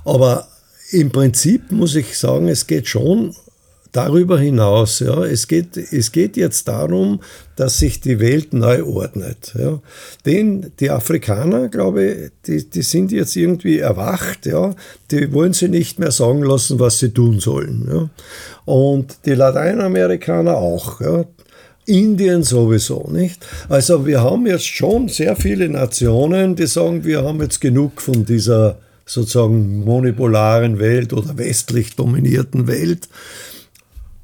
Aber 0.06 0.48
im 0.92 1.12
Prinzip 1.12 1.72
muss 1.72 1.96
ich 1.96 2.18
sagen, 2.18 2.48
es 2.48 2.68
geht 2.68 2.88
schon 2.88 3.36
darüber 3.94 4.38
hinaus, 4.40 5.00
ja, 5.00 5.24
es 5.24 5.48
geht, 5.48 5.78
es 5.78 6.12
geht 6.12 6.36
jetzt 6.36 6.68
darum, 6.68 7.22
dass 7.56 7.78
sich 7.78 8.02
die 8.02 8.20
Welt 8.20 8.52
neu 8.54 8.84
ordnet. 8.84 9.54
Ja. 9.58 9.80
Denn 10.26 10.72
die 10.80 10.90
Afrikaner, 10.90 11.70
glaube 11.70 12.04
ich, 12.04 12.32
die, 12.46 12.70
die 12.70 12.82
sind 12.82 13.12
jetzt 13.12 13.36
irgendwie 13.36 13.80
erwacht, 13.80 14.46
ja. 14.46 14.76
Die 15.12 15.32
wollen 15.32 15.54
sie 15.54 15.70
nicht 15.70 16.00
mehr 16.00 16.12
sagen 16.12 16.44
lassen, 16.44 16.80
was 16.80 17.00
sie 17.00 17.14
tun 17.14 17.40
sollen. 17.40 17.88
Ja. 17.90 18.10
Und 18.66 19.18
die 19.26 19.36
Lateinamerikaner 19.36 20.58
auch. 20.58 21.00
Ja. 21.00 21.26
Indien 21.86 22.44
sowieso, 22.44 23.10
nicht? 23.12 23.46
Also 23.70 24.06
wir 24.06 24.22
haben 24.22 24.48
jetzt 24.48 24.68
schon 24.68 25.10
sehr 25.10 25.36
viele 25.36 25.70
Nationen, 25.70 26.56
die 26.56 26.66
sagen, 26.66 27.04
wir 27.04 27.24
haben 27.24 27.42
jetzt 27.42 27.60
genug 27.60 28.02
von 28.02 28.26
dieser 28.26 28.78
sozusagen 29.06 29.84
monopolaren 29.84 30.80
Welt 30.80 31.12
oder 31.12 31.38
westlich 31.38 31.96
dominierten 31.96 32.68
Welt. 32.68 33.10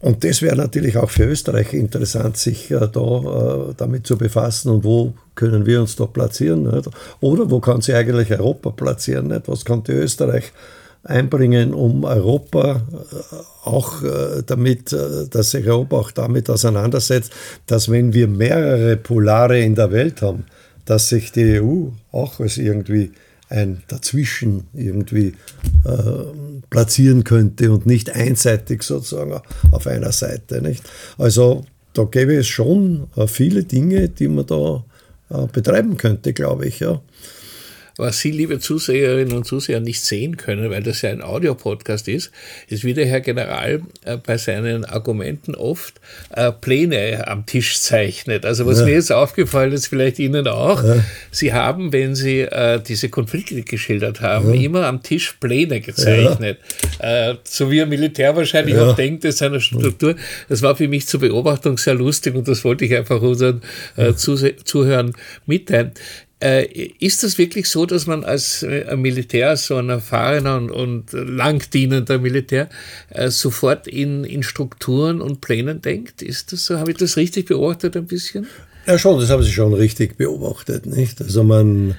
Und 0.01 0.23
das 0.23 0.41
wäre 0.41 0.55
natürlich 0.55 0.97
auch 0.97 1.09
für 1.09 1.25
Österreich 1.25 1.73
interessant, 1.73 2.37
sich 2.37 2.71
äh, 2.71 2.87
da 2.91 3.69
äh, 3.69 3.73
damit 3.75 4.07
zu 4.07 4.17
befassen 4.17 4.69
und 4.69 4.83
wo 4.83 5.13
können 5.35 5.65
wir 5.65 5.81
uns 5.81 5.95
da 5.95 6.05
platzieren. 6.05 6.63
Nicht? 6.63 6.89
Oder 7.19 7.49
wo 7.51 7.59
kann 7.59 7.81
sich 7.81 7.95
eigentlich 7.95 8.31
Europa 8.31 8.71
platzieren? 8.71 9.27
Nicht? 9.27 9.47
Was 9.47 9.65
könnte 9.65 9.91
Österreich 9.91 10.53
einbringen, 11.03 11.73
um 11.73 12.03
Europa 12.03 12.75
äh, 12.91 13.35
auch 13.67 14.03
äh, 14.03 14.43
damit, 14.45 14.93
äh, 14.93 15.27
dass 15.29 15.51
sich 15.51 15.67
Europa 15.67 15.97
auch 15.97 16.11
damit 16.11 16.49
auseinandersetzt, 16.49 17.33
dass 17.67 17.89
wenn 17.89 18.13
wir 18.13 18.27
mehrere 18.27 18.97
Polare 18.97 19.59
in 19.59 19.75
der 19.75 19.91
Welt 19.91 20.21
haben, 20.21 20.45
dass 20.85 21.09
sich 21.09 21.31
die 21.31 21.59
EU 21.61 21.87
auch 22.11 22.39
als 22.39 22.57
irgendwie 22.57 23.11
ein 23.49 23.81
Dazwischen 23.87 24.67
irgendwie 24.73 25.33
äh, 25.83 26.63
platzieren 26.69 27.23
könnte 27.23 27.71
und 27.71 27.85
nicht 27.85 28.11
einseitig 28.11 28.83
sozusagen 28.83 29.41
auf 29.71 29.87
einer 29.87 30.11
Seite. 30.11 30.61
Nicht? 30.61 30.83
Also 31.17 31.65
da 31.93 32.03
gäbe 32.03 32.35
es 32.35 32.47
schon 32.47 33.07
äh, 33.15 33.27
viele 33.27 33.63
Dinge, 33.63 34.09
die 34.09 34.27
man 34.27 34.45
da 34.45 34.85
äh, 35.29 35.47
betreiben 35.51 35.97
könnte, 35.97 36.33
glaube 36.33 36.67
ich. 36.67 36.79
Ja. 36.79 37.01
Was 37.99 38.19
Sie, 38.19 38.31
liebe 38.31 38.59
Zuseherinnen 38.59 39.35
und 39.35 39.45
Zuseher, 39.45 39.81
nicht 39.81 40.01
sehen 40.01 40.37
können, 40.37 40.69
weil 40.69 40.81
das 40.81 41.01
ja 41.01 41.09
ein 41.09 41.21
Audiopodcast 41.21 42.07
ist, 42.07 42.31
ist, 42.69 42.85
wie 42.85 42.93
der 42.93 43.05
Herr 43.05 43.19
General 43.19 43.81
äh, 44.05 44.15
bei 44.15 44.37
seinen 44.37 44.85
Argumenten 44.85 45.53
oft 45.53 45.95
äh, 46.33 46.53
Pläne 46.53 47.27
am 47.27 47.45
Tisch 47.45 47.77
zeichnet. 47.81 48.45
Also 48.45 48.65
was 48.65 48.79
ja. 48.79 48.85
mir 48.85 48.93
jetzt 48.93 49.11
aufgefallen 49.11 49.73
ist, 49.73 49.87
vielleicht 49.87 50.17
Ihnen 50.17 50.47
auch, 50.47 50.81
ja. 50.81 51.03
Sie 51.29 51.51
haben, 51.51 51.91
wenn 51.91 52.15
Sie 52.15 52.39
äh, 52.39 52.79
diese 52.81 53.09
Konflikte 53.09 53.61
geschildert 53.63 54.21
haben, 54.21 54.53
ja. 54.53 54.61
immer 54.61 54.85
am 54.85 55.03
Tisch 55.03 55.33
Pläne 55.33 55.81
gezeichnet. 55.81 56.59
Äh, 56.99 57.35
so 57.43 57.69
wie 57.69 57.81
ein 57.81 57.89
Militär 57.89 58.33
wahrscheinlich 58.35 58.77
auch 58.77 58.95
denkt, 58.95 59.25
in 59.25 59.33
seiner 59.33 59.59
Struktur. 59.59 60.15
Das 60.47 60.61
war 60.61 60.75
für 60.75 60.87
mich 60.87 61.07
zur 61.07 61.19
Beobachtung 61.19 61.77
sehr 61.77 61.95
lustig 61.95 62.33
und 62.35 62.47
das 62.47 62.63
wollte 62.63 62.85
ich 62.85 62.95
einfach 62.95 63.21
unseren 63.21 63.61
äh, 63.97 64.13
Zuhörern 64.13 65.13
mitteilen. 65.45 65.91
Äh, 66.41 66.65
ist 66.99 67.23
das 67.23 67.37
wirklich 67.37 67.67
so, 67.69 67.85
dass 67.85 68.07
man 68.07 68.23
als 68.23 68.63
äh, 68.63 68.95
Militär, 68.95 69.57
so 69.57 69.75
ein 69.75 69.89
erfahrener 69.89 70.57
und, 70.57 70.71
und 70.71 71.11
langdienender 71.11 72.17
Militär, 72.17 72.69
äh, 73.09 73.29
sofort 73.29 73.87
in, 73.87 74.23
in 74.23 74.43
Strukturen 74.43 75.19
und 75.21 75.41
Plänen 75.41 75.81
denkt? 75.81 76.21
Ist 76.21 76.53
das 76.53 76.65
so? 76.65 76.79
Habe 76.79 76.91
ich 76.91 76.97
das 76.97 77.17
richtig 77.17 77.47
beobachtet 77.47 77.97
ein 77.97 78.05
bisschen? 78.05 78.47
Ja, 78.87 78.97
schon, 78.97 79.19
das 79.19 79.29
haben 79.29 79.43
Sie 79.43 79.51
schon 79.51 79.73
richtig 79.73 80.17
beobachtet. 80.17 80.85
Nicht? 80.85 81.21
Also 81.21 81.43
man, 81.43 81.95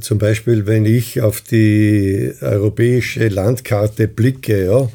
zum 0.00 0.18
Beispiel, 0.18 0.66
wenn 0.66 0.86
ich 0.86 1.20
auf 1.20 1.40
die 1.40 2.32
europäische 2.40 3.28
Landkarte 3.28 4.08
blicke, 4.08 4.64
ja, 4.64 4.88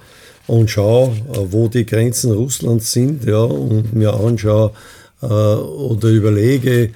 und 0.48 0.72
schaue, 0.72 1.16
wo 1.28 1.68
die 1.68 1.86
Grenzen 1.86 2.32
Russlands 2.32 2.92
sind, 2.92 3.26
ja, 3.26 3.40
und 3.42 3.94
mir 3.94 4.14
anschaue 4.14 4.72
äh, 5.22 5.26
oder 5.26 6.10
überlege, 6.10 6.92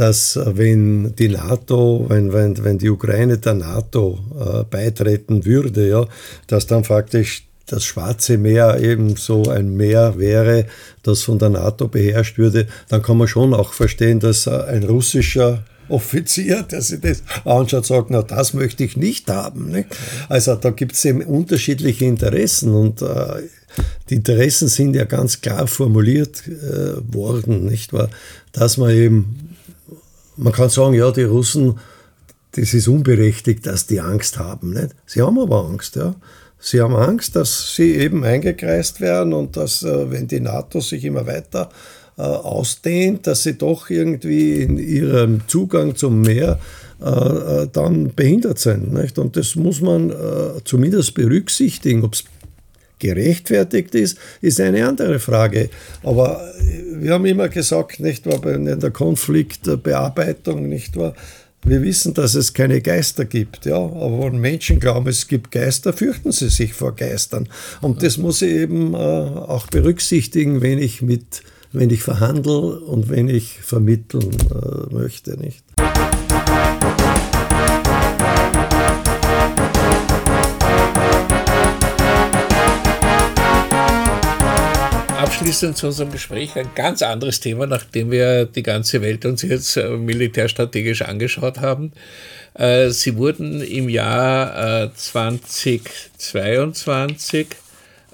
dass 0.00 0.34
äh, 0.36 0.56
wenn 0.56 1.14
die 1.16 1.28
NATO, 1.28 2.06
wenn, 2.08 2.32
wenn, 2.32 2.64
wenn 2.64 2.78
die 2.78 2.88
Ukraine 2.88 3.36
der 3.36 3.52
NATO 3.52 4.18
äh, 4.34 4.64
beitreten 4.64 5.44
würde, 5.44 5.90
ja, 5.90 6.06
dass 6.46 6.66
dann 6.66 6.84
faktisch 6.84 7.44
das 7.66 7.84
Schwarze 7.84 8.38
Meer 8.38 8.80
eben 8.80 9.16
so 9.16 9.50
ein 9.50 9.76
Meer 9.76 10.14
wäre, 10.16 10.64
das 11.02 11.22
von 11.22 11.38
der 11.38 11.50
NATO 11.50 11.86
beherrscht 11.86 12.38
würde, 12.38 12.66
dann 12.88 13.02
kann 13.02 13.18
man 13.18 13.28
schon 13.28 13.52
auch 13.52 13.74
verstehen, 13.74 14.20
dass 14.20 14.46
äh, 14.46 14.62
ein 14.68 14.84
russischer 14.84 15.64
Offizier, 15.90 16.62
der 16.70 16.80
sich 16.80 17.00
das 17.00 17.22
anschaut, 17.44 17.84
sagt, 17.84 18.08
na, 18.08 18.22
das 18.22 18.54
möchte 18.54 18.82
ich 18.84 18.96
nicht 18.96 19.28
haben. 19.28 19.70
Nicht? 19.70 19.88
Also 20.30 20.54
da 20.54 20.70
gibt 20.70 20.92
es 20.92 21.04
eben 21.04 21.20
unterschiedliche 21.20 22.06
Interessen 22.06 22.72
und 22.72 23.02
äh, 23.02 23.42
die 24.08 24.14
Interessen 24.14 24.68
sind 24.68 24.96
ja 24.96 25.04
ganz 25.04 25.42
klar 25.42 25.66
formuliert 25.66 26.42
äh, 26.48 27.14
worden, 27.14 27.66
nicht 27.66 27.92
wahr? 27.92 28.08
Dass 28.52 28.78
man 28.78 28.90
eben 28.90 29.49
man 30.40 30.52
kann 30.52 30.70
sagen, 30.70 30.94
ja, 30.94 31.10
die 31.10 31.24
Russen, 31.24 31.78
das 32.52 32.74
ist 32.74 32.88
unberechtigt, 32.88 33.66
dass 33.66 33.86
die 33.86 34.00
Angst 34.00 34.38
haben. 34.38 34.70
Nicht? 34.70 34.90
Sie 35.06 35.22
haben 35.22 35.38
aber 35.38 35.66
Angst, 35.66 35.96
ja. 35.96 36.14
Sie 36.58 36.80
haben 36.80 36.94
Angst, 36.94 37.36
dass 37.36 37.74
sie 37.74 37.94
eben 37.94 38.24
eingekreist 38.24 39.00
werden 39.00 39.32
und 39.32 39.56
dass, 39.56 39.82
äh, 39.82 40.10
wenn 40.10 40.28
die 40.28 40.40
NATO 40.40 40.80
sich 40.80 41.04
immer 41.04 41.26
weiter 41.26 41.70
äh, 42.18 42.22
ausdehnt, 42.22 43.26
dass 43.26 43.44
sie 43.44 43.56
doch 43.56 43.88
irgendwie 43.88 44.60
in 44.62 44.78
ihrem 44.78 45.48
Zugang 45.48 45.96
zum 45.96 46.20
Meer 46.20 46.58
äh, 47.00 47.66
dann 47.72 48.12
behindert 48.14 48.58
sind. 48.58 48.92
Nicht? 48.92 49.18
Und 49.18 49.36
das 49.36 49.56
muss 49.56 49.80
man 49.80 50.12
zumindest 50.64 51.14
berücksichtigen. 51.14 52.04
Ob 52.04 52.12
es 52.12 52.24
gerechtfertigt 53.00 53.94
ist, 53.94 54.18
ist 54.40 54.60
eine 54.60 54.86
andere 54.86 55.18
Frage. 55.18 55.70
Aber 56.02 56.40
wir 56.94 57.12
haben 57.12 57.26
immer 57.26 57.48
gesagt, 57.48 58.00
nicht 58.00 58.26
wahr, 58.26 58.54
in 58.54 58.64
der 58.64 58.90
Konfliktbearbeitung, 58.90 60.68
nicht 60.68 60.96
wahr, 60.96 61.14
wir 61.62 61.82
wissen, 61.82 62.14
dass 62.14 62.34
es 62.34 62.54
keine 62.54 62.80
Geister 62.80 63.24
gibt, 63.24 63.66
ja, 63.66 63.76
aber 63.76 64.24
wenn 64.24 64.38
Menschen 64.38 64.80
glauben, 64.80 65.08
es 65.08 65.28
gibt 65.28 65.50
Geister, 65.50 65.92
fürchten 65.92 66.32
sie 66.32 66.48
sich 66.48 66.72
vor 66.72 66.96
Geistern. 66.96 67.48
Und 67.82 68.02
das 68.02 68.16
muss 68.16 68.40
ich 68.40 68.52
eben 68.52 68.94
äh, 68.94 68.96
auch 68.96 69.66
berücksichtigen, 69.66 70.62
wenn 70.62 70.78
ich 70.78 71.02
mit, 71.02 71.42
wenn 71.72 71.90
ich 71.90 72.02
verhandle 72.02 72.80
und 72.80 73.10
wenn 73.10 73.28
ich 73.28 73.58
vermitteln 73.60 74.30
äh, 74.50 74.94
möchte, 74.94 75.38
nicht. 75.38 75.62
Abschließend 85.40 85.78
zu 85.78 85.86
unserem 85.86 86.12
Gespräch 86.12 86.54
ein 86.56 86.68
ganz 86.74 87.00
anderes 87.00 87.40
Thema, 87.40 87.66
nachdem 87.66 88.10
wir 88.10 88.44
die 88.44 88.62
ganze 88.62 89.00
Welt 89.00 89.24
uns 89.24 89.40
jetzt 89.40 89.78
äh, 89.78 89.88
militärstrategisch 89.88 91.00
angeschaut 91.00 91.60
haben. 91.60 91.92
Äh, 92.52 92.90
sie 92.90 93.16
wurden 93.16 93.62
im 93.62 93.88
Jahr 93.88 94.94
2022, 94.94 97.46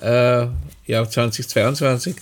äh, 0.02 0.46
ja 0.86 1.08
2022 1.08 2.14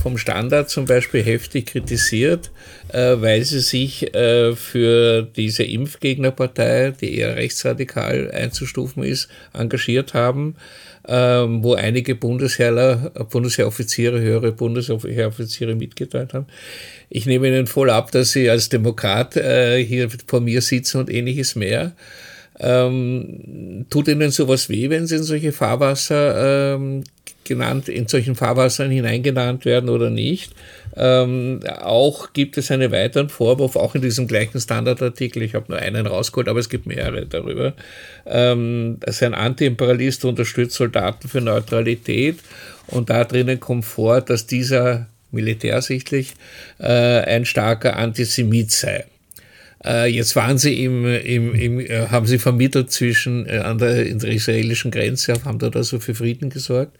vom 0.00 0.16
Standard 0.16 0.70
zum 0.70 0.84
Beispiel 0.84 1.24
heftig 1.24 1.66
kritisiert, 1.66 2.52
weil 2.92 3.44
sie 3.44 3.60
sich 3.60 4.10
für 4.12 5.22
diese 5.22 5.64
Impfgegnerpartei, 5.64 6.92
die 7.00 7.18
eher 7.18 7.34
rechtsradikal 7.36 8.30
einzustufen 8.30 9.02
ist, 9.02 9.28
engagiert 9.52 10.14
haben 10.14 10.54
ähm, 11.08 11.62
wo 11.62 11.74
einige 11.74 12.14
Bundesheerler, 12.14 13.10
Bundesheeroffiziere, 13.30 14.20
höhere 14.20 14.52
Bundesheeroffiziere 14.52 15.74
mitgeteilt 15.74 16.34
haben. 16.34 16.46
Ich 17.08 17.26
nehme 17.26 17.48
Ihnen 17.48 17.66
voll 17.66 17.90
ab, 17.90 18.10
dass 18.12 18.32
Sie 18.32 18.48
als 18.48 18.68
Demokrat 18.68 19.36
äh, 19.36 19.84
hier 19.84 20.08
vor 20.26 20.40
mir 20.40 20.62
sitzen 20.62 20.98
und 21.00 21.10
ähnliches 21.10 21.56
mehr. 21.56 21.92
Ähm, 22.58 23.86
tut 23.90 24.08
Ihnen 24.08 24.30
sowas 24.30 24.68
weh, 24.68 24.90
wenn 24.90 25.06
Sie 25.06 25.16
in 25.16 25.22
solche 25.22 25.52
Fahrwasser 25.52 26.74
ähm, 26.76 27.04
genannt, 27.44 27.88
in 27.88 28.08
solchen 28.08 28.34
Fahrwassern 28.34 28.90
hineingenannt 28.90 29.64
werden 29.64 29.88
oder 29.88 30.10
nicht? 30.10 30.52
Ähm, 30.96 31.60
auch 31.80 32.32
gibt 32.32 32.58
es 32.58 32.70
einen 32.70 32.92
weiteren 32.92 33.28
Vorwurf, 33.28 33.76
auch 33.76 33.94
in 33.94 34.02
diesem 34.02 34.26
gleichen 34.26 34.60
Standardartikel, 34.60 35.42
ich 35.42 35.54
habe 35.54 35.72
nur 35.72 35.78
einen 35.78 36.06
rausgeholt, 36.06 36.48
aber 36.48 36.60
es 36.60 36.68
gibt 36.68 36.86
mehrere 36.86 37.26
darüber, 37.26 37.74
ähm, 38.26 38.98
dass 39.00 39.22
ein 39.22 39.34
Antiimperialist 39.34 40.24
unterstützt 40.24 40.76
Soldaten 40.76 41.28
für 41.28 41.40
Neutralität 41.40 42.38
und 42.88 43.08
da 43.08 43.24
drinnen 43.24 43.58
kommt 43.58 43.86
vor, 43.86 44.20
dass 44.20 44.46
dieser 44.46 45.06
militärsichtlich 45.30 46.34
äh, 46.78 46.86
ein 46.86 47.46
starker 47.46 47.96
Antisemit 47.96 48.70
sei. 48.70 49.06
Äh, 49.84 50.06
jetzt 50.08 50.36
waren 50.36 50.58
sie 50.58 50.84
im, 50.84 51.04
im, 51.06 51.54
im, 51.54 51.80
äh, 51.80 52.06
haben 52.08 52.26
sie 52.26 52.38
vermittelt 52.38 52.90
zwischen 52.90 53.46
äh, 53.46 53.58
an 53.58 53.78
der, 53.78 54.04
der 54.04 54.30
israelischen 54.30 54.90
Grenze, 54.90 55.34
haben 55.44 55.58
dort 55.58 55.76
also 55.76 55.98
für 55.98 56.14
Frieden 56.14 56.50
gesorgt. 56.50 56.96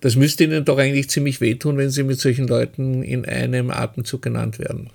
Das 0.00 0.16
müsste 0.16 0.44
ihnen 0.44 0.64
doch 0.64 0.78
eigentlich 0.78 1.08
ziemlich 1.08 1.40
wehtun, 1.40 1.78
wenn 1.78 1.90
sie 1.90 2.02
mit 2.02 2.20
solchen 2.20 2.46
Leuten 2.46 3.02
in 3.02 3.24
einem 3.24 3.70
Atemzug 3.70 4.22
genannt 4.22 4.58
werden. 4.58 4.90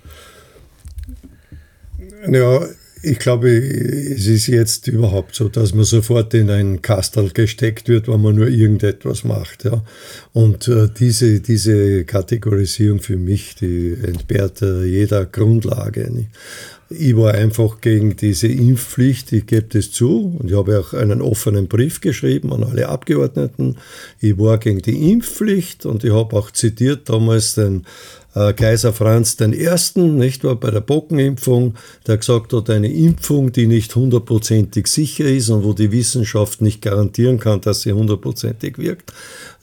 Ja, 2.30 2.66
ich 3.02 3.18
glaube, 3.18 3.50
es 3.50 4.26
ist 4.26 4.46
jetzt 4.46 4.86
überhaupt 4.86 5.34
so, 5.34 5.48
dass 5.48 5.74
man 5.74 5.84
sofort 5.84 6.34
in 6.34 6.50
ein 6.50 6.82
Kastel 6.82 7.30
gesteckt 7.30 7.88
wird, 7.88 8.08
wenn 8.08 8.20
man 8.20 8.36
nur 8.36 8.48
irgendetwas 8.48 9.24
macht. 9.24 9.64
Ja. 9.64 9.82
Und 10.32 10.68
äh, 10.68 10.88
diese, 10.98 11.40
diese 11.40 12.04
Kategorisierung 12.04 13.00
für 13.00 13.16
mich, 13.16 13.54
die 13.54 13.96
entbehrt 14.02 14.60
äh, 14.60 14.84
jeder 14.84 15.24
Grundlage. 15.24 16.10
Nicht? 16.12 16.28
Ich 16.92 17.16
war 17.16 17.34
einfach 17.34 17.80
gegen 17.80 18.16
diese 18.16 18.48
Impfpflicht, 18.48 19.30
ich 19.30 19.46
gebe 19.46 19.68
das 19.68 19.92
zu 19.92 20.36
und 20.40 20.50
ich 20.50 20.56
habe 20.56 20.80
auch 20.80 20.92
einen 20.92 21.22
offenen 21.22 21.68
Brief 21.68 22.00
geschrieben 22.00 22.52
an 22.52 22.64
alle 22.64 22.88
Abgeordneten. 22.88 23.76
Ich 24.18 24.36
war 24.38 24.58
gegen 24.58 24.82
die 24.82 25.12
Impfpflicht 25.12 25.86
und 25.86 26.02
ich 26.02 26.12
habe 26.12 26.36
auch 26.36 26.50
zitiert 26.50 27.08
damals 27.08 27.54
den 27.54 27.86
äh, 28.34 28.52
Kaiser 28.54 28.92
Franz 28.92 29.36
I., 29.40 30.00
nicht 30.00 30.42
wahr, 30.42 30.56
bei 30.56 30.72
der 30.72 30.80
Bockenimpfung, 30.80 31.74
der 32.08 32.16
gesagt 32.16 32.52
hat, 32.52 32.68
eine 32.70 32.92
Impfung, 32.92 33.52
die 33.52 33.68
nicht 33.68 33.94
hundertprozentig 33.94 34.88
sicher 34.88 35.26
ist 35.26 35.48
und 35.48 35.62
wo 35.62 35.74
die 35.74 35.92
Wissenschaft 35.92 36.60
nicht 36.60 36.82
garantieren 36.82 37.38
kann, 37.38 37.60
dass 37.60 37.82
sie 37.82 37.92
hundertprozentig 37.92 38.78
wirkt, 38.78 39.12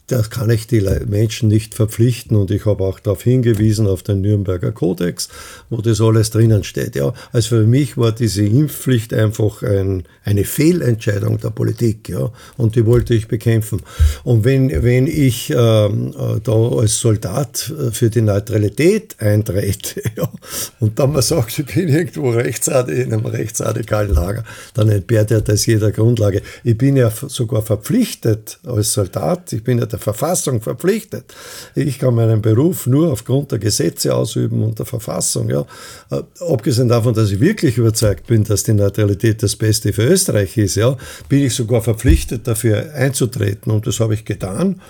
das 0.08 0.30
kann 0.30 0.50
ich 0.50 0.68
die 0.68 0.82
Menschen 1.06 1.50
nicht 1.50 1.76
verpflichten 1.76 2.38
und 2.38 2.50
ich 2.50 2.66
habe 2.66 2.84
auch 2.86 3.00
darauf 3.00 3.24
hingewiesen, 3.24 3.88
auf 3.88 4.04
den 4.04 4.22
Nürnberger 4.22 4.72
Kodex, 4.72 5.28
wo 5.70 5.82
das 5.82 6.00
alles 6.00 6.30
drinnen 6.32 6.64
steht. 6.64 6.96
Ja, 6.96 7.14
also 7.34 7.58
für 7.58 7.68
mich 7.68 7.98
war 7.98 8.14
diese 8.14 8.46
Impfpflicht 8.46 9.14
einfach 9.14 9.64
ein, 9.64 10.04
eine 10.24 10.46
Fehlentscheidung 10.46 11.40
der 11.40 11.50
Politik 11.50 12.08
ja, 12.08 12.32
und 12.56 12.78
die 12.78 12.86
wollte 12.86 13.14
ich 13.14 13.28
bekämpfen. 13.28 13.82
Und 14.24 14.46
wenn, 14.46 14.70
wenn 14.82 15.08
ich 15.08 15.50
ähm, 15.50 16.14
äh, 16.18 16.40
da 16.42 16.54
als 16.54 17.00
Soldat 17.00 17.72
äh, 17.78 17.92
für 17.92 18.10
die 18.10 18.22
Neutralität 18.22 19.18
eintrete 19.20 20.02
ja, 20.16 20.32
und 20.80 20.98
dann 21.00 21.12
mal 21.12 21.22
sagt, 21.22 21.60
ich 21.60 21.66
bin 21.66 21.90
irgendwo 21.90 22.30
rechtsradikal, 22.30 22.98
in 22.98 23.14
einem 23.14 23.26
rechtsradikalen 23.26 24.14
Lager, 24.14 24.46
dann 24.74 24.88
entbehrt 24.88 25.32
ja 25.32 25.42
das 25.42 25.66
jeder 25.66 25.92
Grundlage. 25.92 26.42
Ich 26.64 26.78
bin 26.78 26.96
ja 26.96 27.12
sogar 27.12 27.62
verpflichtet 27.62 28.60
als 28.66 28.94
Soldat, 28.94 29.52
ich 29.52 29.64
bin 29.64 29.80
ja 29.80 29.86
der 29.86 29.97
der 29.98 30.04
Verfassung 30.04 30.62
verpflichtet. 30.62 31.34
Ich 31.76 32.00
kann 32.00 32.16
meinen 32.16 32.42
Beruf 32.42 32.88
nur 32.88 33.12
aufgrund 33.12 33.52
der 33.52 33.60
Gesetze 33.60 34.16
ausüben 34.16 34.64
und 34.64 34.80
der 34.80 34.86
Verfassung. 34.86 35.50
Ja. 35.50 35.66
Äh, 36.12 36.22
abgesehen 36.40 36.88
davon, 36.88 37.14
dass 37.14 37.32
ich 37.32 37.40
wirklich 37.40 37.78
überzeugt 37.78 38.28
bin, 38.28 38.44
dass 38.44 38.64
die 38.64 38.74
Neutralität 38.74 39.42
das 39.42 39.56
Beste 39.56 39.92
für 39.94 40.04
Österreich 40.04 40.58
ist, 40.58 40.76
ja, 40.76 40.96
bin 41.28 41.44
ich 41.44 41.56
sogar 41.56 41.82
verpflichtet, 41.82 42.48
dafür 42.48 42.94
einzutreten. 42.94 43.72
Und 43.72 43.88
das 43.88 44.00
habe 44.00 44.14
ich 44.14 44.24
getan, 44.24 44.82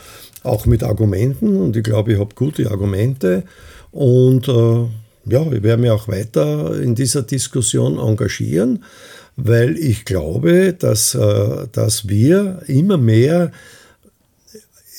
auch 0.44 0.66
mit 0.66 0.84
Argumenten. 0.84 1.58
Und 1.58 1.76
ich 1.76 1.84
glaube, 1.84 2.14
ich 2.14 2.20
habe 2.20 2.36
gute 2.36 2.70
Argumente. 2.70 3.44
Und 3.92 4.48
äh, 4.48 4.86
ja, 5.30 5.42
ich 5.52 5.64
werde 5.64 5.82
mich 5.82 5.92
auch 5.92 6.08
weiter 6.08 6.80
in 6.80 6.96
dieser 6.96 7.24
Diskussion 7.24 7.98
engagieren, 7.98 8.84
weil 9.36 9.78
ich 9.78 10.06
glaube, 10.06 10.74
dass, 10.74 11.16
äh, 11.16 11.68
dass 11.72 12.10
wir 12.10 12.62
immer 12.68 12.98
mehr 12.98 13.52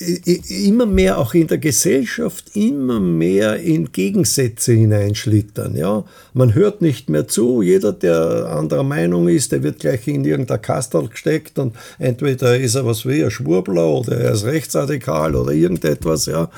immer 0.00 0.86
mehr 0.86 1.18
auch 1.18 1.34
in 1.34 1.48
der 1.48 1.58
Gesellschaft 1.58 2.54
immer 2.54 3.00
mehr 3.00 3.56
in 3.56 3.90
Gegensätze 3.90 4.72
hineinschlittern. 4.72 5.76
Ja? 5.76 6.04
Man 6.34 6.54
hört 6.54 6.82
nicht 6.82 7.08
mehr 7.08 7.26
zu, 7.26 7.62
jeder, 7.62 7.92
der 7.92 8.46
anderer 8.50 8.84
Meinung 8.84 9.28
ist, 9.28 9.50
der 9.50 9.62
wird 9.62 9.80
gleich 9.80 10.06
in 10.06 10.24
irgendein 10.24 10.62
Kastel 10.62 11.08
gesteckt 11.08 11.58
und 11.58 11.74
entweder 11.98 12.56
ist 12.56 12.76
er 12.76 12.86
was 12.86 13.06
wie 13.06 13.24
ein 13.24 13.30
Schwurbler 13.30 13.88
oder 13.88 14.16
er 14.18 14.32
ist 14.32 14.44
rechtsradikal 14.44 15.34
oder 15.34 15.52
irgendetwas. 15.52 16.26
Ja? 16.26 16.48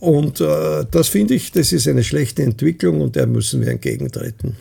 Und 0.00 0.40
äh, 0.40 0.84
das 0.90 1.08
finde 1.08 1.34
ich, 1.34 1.52
das 1.52 1.72
ist 1.72 1.86
eine 1.86 2.02
schlechte 2.02 2.42
Entwicklung 2.42 3.00
und 3.00 3.14
der 3.14 3.26
müssen 3.26 3.60
wir 3.60 3.68
entgegentreten. 3.68 4.56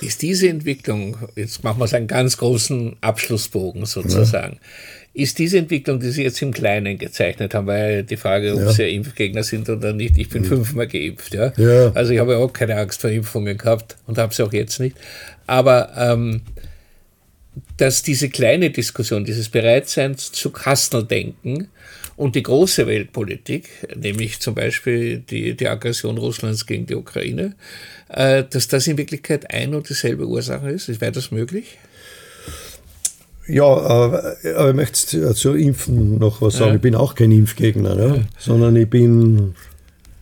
Ist 0.00 0.20
diese 0.20 0.48
Entwicklung, 0.48 1.16
jetzt 1.36 1.64
machen 1.64 1.78
wir 1.78 1.86
es 1.86 1.94
einen 1.94 2.06
ganz 2.06 2.36
großen 2.36 2.96
Abschlussbogen 3.00 3.86
sozusagen, 3.86 4.54
ja 4.54 4.60
ist 5.16 5.38
diese 5.38 5.56
Entwicklung, 5.56 5.98
die 5.98 6.10
Sie 6.10 6.24
jetzt 6.24 6.42
im 6.42 6.52
Kleinen 6.52 6.98
gezeichnet 6.98 7.54
haben, 7.54 7.66
weil 7.66 8.02
die 8.02 8.18
Frage, 8.18 8.52
ob 8.52 8.60
ja. 8.60 8.72
Sie 8.72 8.94
Impfgegner 8.94 9.42
sind 9.42 9.66
oder 9.70 9.94
nicht, 9.94 10.18
ich 10.18 10.28
bin 10.28 10.42
mhm. 10.42 10.48
fünfmal 10.48 10.86
geimpft. 10.86 11.32
Ja? 11.32 11.54
ja? 11.56 11.90
Also 11.94 12.12
ich 12.12 12.20
habe 12.20 12.36
auch 12.36 12.52
keine 12.52 12.76
Angst 12.76 13.00
vor 13.00 13.08
Impfungen 13.08 13.56
gehabt 13.56 13.96
und 14.06 14.18
habe 14.18 14.34
sie 14.34 14.44
auch 14.44 14.52
jetzt 14.52 14.78
nicht. 14.78 14.94
Aber 15.46 15.90
ähm, 15.96 16.42
dass 17.78 18.02
diese 18.02 18.28
kleine 18.28 18.68
Diskussion, 18.68 19.24
dieses 19.24 19.48
Bereitsein 19.48 20.18
zu 20.18 20.50
Kasteldenken 20.50 21.68
und 22.16 22.36
die 22.36 22.42
große 22.42 22.86
Weltpolitik, 22.86 23.70
nämlich 23.96 24.40
zum 24.40 24.54
Beispiel 24.54 25.20
die, 25.20 25.54
die 25.54 25.68
Aggression 25.68 26.18
Russlands 26.18 26.66
gegen 26.66 26.84
die 26.84 26.94
Ukraine, 26.94 27.54
äh, 28.10 28.44
dass 28.44 28.68
das 28.68 28.86
in 28.86 28.98
Wirklichkeit 28.98 29.50
ein 29.50 29.74
und 29.74 29.88
dieselbe 29.88 30.26
Ursache 30.26 30.68
ist? 30.68 31.00
Wäre 31.00 31.12
das 31.12 31.30
möglich? 31.30 31.78
Ja, 33.48 33.64
äh, 34.42 34.54
aber 34.54 34.70
ich 34.70 34.76
möchte 34.76 35.34
zu 35.34 35.54
Impfen 35.54 36.18
noch 36.18 36.42
was 36.42 36.54
sagen. 36.54 36.70
Ja. 36.70 36.74
Ich 36.76 36.82
bin 36.82 36.94
auch 36.94 37.14
kein 37.14 37.30
Impfgegner, 37.30 37.94
ne? 37.94 38.24
sondern 38.38 38.74
ich 38.76 38.90
bin, 38.90 39.54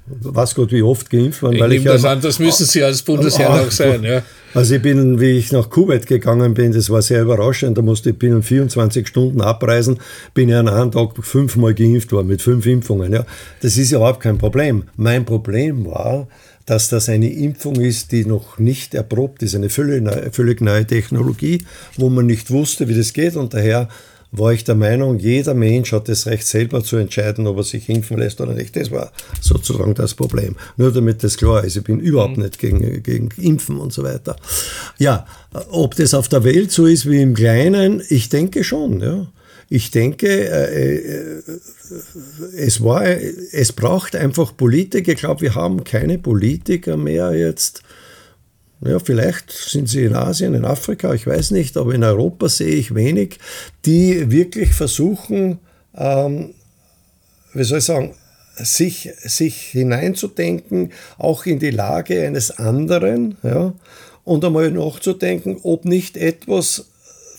was 0.07 0.55
Gott, 0.55 0.73
wie 0.73 0.83
oft 0.83 1.09
geimpft 1.09 1.43
worden. 1.43 1.55
Ich 1.55 1.61
weil 1.61 1.73
ich 1.73 1.85
das 1.85 2.03
ja, 2.03 2.13
an, 2.13 2.21
das 2.21 2.39
müssen 2.39 2.67
Sie 2.67 2.83
als 2.83 3.03
Bundesheer 3.03 3.51
auch 3.51 3.71
sein. 3.71 4.03
Ja. 4.05 4.23
Also 4.53 4.75
ich 4.75 4.83
bin, 4.83 5.21
wie 5.21 5.39
ich 5.39 5.51
nach 5.53 5.71
Kuwait 5.71 6.07
gegangen 6.07 6.55
bin, 6.55 6.73
das 6.73 6.91
war 6.91 7.03
sehr 7.03 7.23
überraschend, 7.23 7.79
da 7.79 7.83
musste 7.83 8.11
ich 8.11 8.19
binnen 8.19 8.43
24 8.43 9.09
Stunden 9.09 9.41
abreisen, 9.41 9.99
bin 10.35 10.49
ich 10.49 10.55
an 10.55 10.69
einem 10.69 10.93
Tag 10.93 11.13
fünfmal 11.23 11.75
geimpft 11.75 12.13
worden, 12.13 12.29
mit 12.29 12.43
fünf 12.43 12.67
Impfungen. 12.67 13.13
Ja. 13.13 13.25
Das 13.63 13.77
ist 13.77 13.91
ja 13.91 13.99
überhaupt 13.99 14.21
kein 14.21 14.39
Problem. 14.39 14.85
Mein 14.97 15.25
Problem 15.25 15.87
war, 15.87 16.29
dass 16.67 16.89
das 16.89 17.09
eine 17.09 17.33
Impfung 17.33 17.77
ist, 17.77 18.13
die 18.13 18.25
noch 18.25 18.59
nicht 18.59 18.95
erprobt 18.95 19.43
ist, 19.43 19.55
eine 19.55 19.69
völlig 19.71 20.61
neue, 20.61 20.87
Technologie, 20.87 21.63
wo 21.97 22.09
man 22.09 22.27
nicht 22.27 22.51
wusste, 22.51 22.89
wie 22.89 22.95
das 22.95 23.13
geht 23.13 23.37
und 23.37 23.55
daher 23.55 23.89
war 24.37 24.53
ich 24.53 24.65
der 24.65 24.75
Meinung, 24.75 25.19
jeder 25.21 25.55
Mensch 25.55 25.93
hat 25.93 26.09
das 26.09 26.27
Recht 26.27 26.47
selber 26.47 26.83
zu 26.83 26.97
entscheiden, 26.97 27.47
ob 27.47 27.59
er 27.59 27.63
sich 27.63 27.89
impfen 27.89 28.19
lässt 28.19 28.41
oder 28.41 28.53
nicht. 28.53 28.75
Das 28.75 28.91
war 28.91 29.13
sozusagen 29.41 29.95
das 29.95 30.15
Problem. 30.15 30.57
Nur 30.77 30.93
damit 30.93 31.23
das 31.23 31.37
klar 31.37 31.63
ist, 31.65 31.77
ich 31.77 31.85
bin 31.85 32.01
überhaupt 32.01 32.37
nicht 32.37 32.59
gegen, 32.59 33.03
gegen 33.03 33.29
Impfen 33.37 33.79
und 33.79 33.93
so 33.93 34.03
weiter. 34.03 34.35
Ja, 34.99 35.25
ob 35.71 35.95
das 35.95 36.15
auf 36.15 36.29
der 36.29 36.43
Welt 36.43 36.73
so 36.73 36.87
ist 36.87 37.09
wie 37.09 37.23
im 37.23 37.35
Kleinen, 37.35 38.03
ich 38.09 38.29
denke 38.29 38.65
schon, 38.65 39.01
ja. 39.01 39.29
Ich 39.69 39.91
denke, 39.91 40.29
äh, 40.29 40.97
äh, 40.97 41.43
es, 42.57 42.83
war, 42.83 43.05
es 43.07 43.73
braucht 43.73 44.17
einfach 44.17 44.57
Politiker. 44.57 45.13
Ich 45.13 45.19
glaube, 45.19 45.43
wir 45.43 45.55
haben 45.55 45.85
keine 45.85 46.19
Politiker 46.19 46.97
mehr 46.97 47.33
jetzt. 47.33 47.83
Ja, 48.81 48.99
vielleicht 48.99 49.51
sind 49.51 49.89
sie 49.89 50.05
in 50.05 50.15
Asien, 50.15 50.55
in 50.55 50.65
Afrika, 50.65 51.15
ich 51.15 51.27
weiß 51.27 51.53
nicht, 51.53 51.77
aber 51.77 51.95
in 51.95 52.05
Europa 52.05 52.49
sehe 52.49 52.75
ich 52.75 52.95
wenig, 52.95 53.39
die 53.87 54.31
wirklich 54.31 54.75
versuchen, 54.75 55.59
ähm, 55.97 56.55
wie 57.55 57.65
soll 57.65 57.79
ich 57.79 57.85
sagen, 57.85 58.15
sich, 58.57 59.11
sich 59.23 59.57
hineinzudenken, 59.57 60.93
auch 61.17 61.47
in 61.47 61.61
die 61.61 61.71
Lage 61.71 62.27
eines 62.27 62.51
anderen, 62.59 63.39
ja, 63.43 63.73
und 64.25 64.45
einmal 64.45 64.71
nachzudenken, 64.71 65.59
ob 65.63 65.85
nicht 65.85 66.17
etwas 66.17 66.87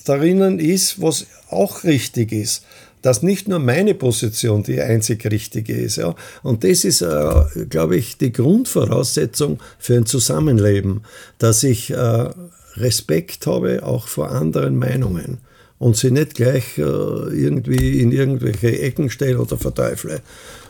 darinnen 0.06 0.60
ist, 0.60 1.02
was 1.02 1.26
auch 1.50 1.84
richtig 1.84 2.32
ist. 2.32 2.64
Dass 3.06 3.22
nicht 3.22 3.48
nur 3.48 3.60
meine 3.60 3.94
Position 3.94 4.64
die 4.64 4.82
einzig 4.82 5.30
richtige 5.30 5.74
ist. 5.74 5.98
Ja. 5.98 6.16
Und 6.42 6.64
das 6.64 6.84
ist, 6.84 7.02
äh, 7.02 7.66
glaube 7.70 7.98
ich, 7.98 8.18
die 8.18 8.32
Grundvoraussetzung 8.32 9.60
für 9.78 9.94
ein 9.96 10.08
Zusammenleben, 10.08 11.02
dass 11.38 11.62
ich 11.62 11.92
äh, 11.92 12.30
Respekt 12.78 13.46
habe 13.46 13.84
auch 13.84 14.08
vor 14.08 14.32
anderen 14.32 14.78
Meinungen 14.78 15.38
und 15.78 15.96
sie 15.96 16.10
nicht 16.10 16.34
gleich 16.34 16.80
äh, 16.80 16.82
irgendwie 16.82 18.02
in 18.02 18.12
irgendwelche 18.12 18.82
Ecken 18.82 19.12
stelle 19.12 19.40
oder 19.40 19.60
verteufle. 19.60 20.22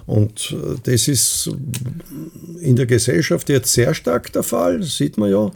Und 0.06 0.54
äh, 0.54 0.76
das 0.84 1.08
ist 1.08 1.50
in 2.60 2.76
der 2.76 2.86
Gesellschaft 2.86 3.48
jetzt 3.48 3.72
sehr 3.72 3.94
stark 3.94 4.34
der 4.34 4.44
Fall, 4.44 4.84
sieht 4.84 5.18
man 5.18 5.32
ja. 5.32 5.52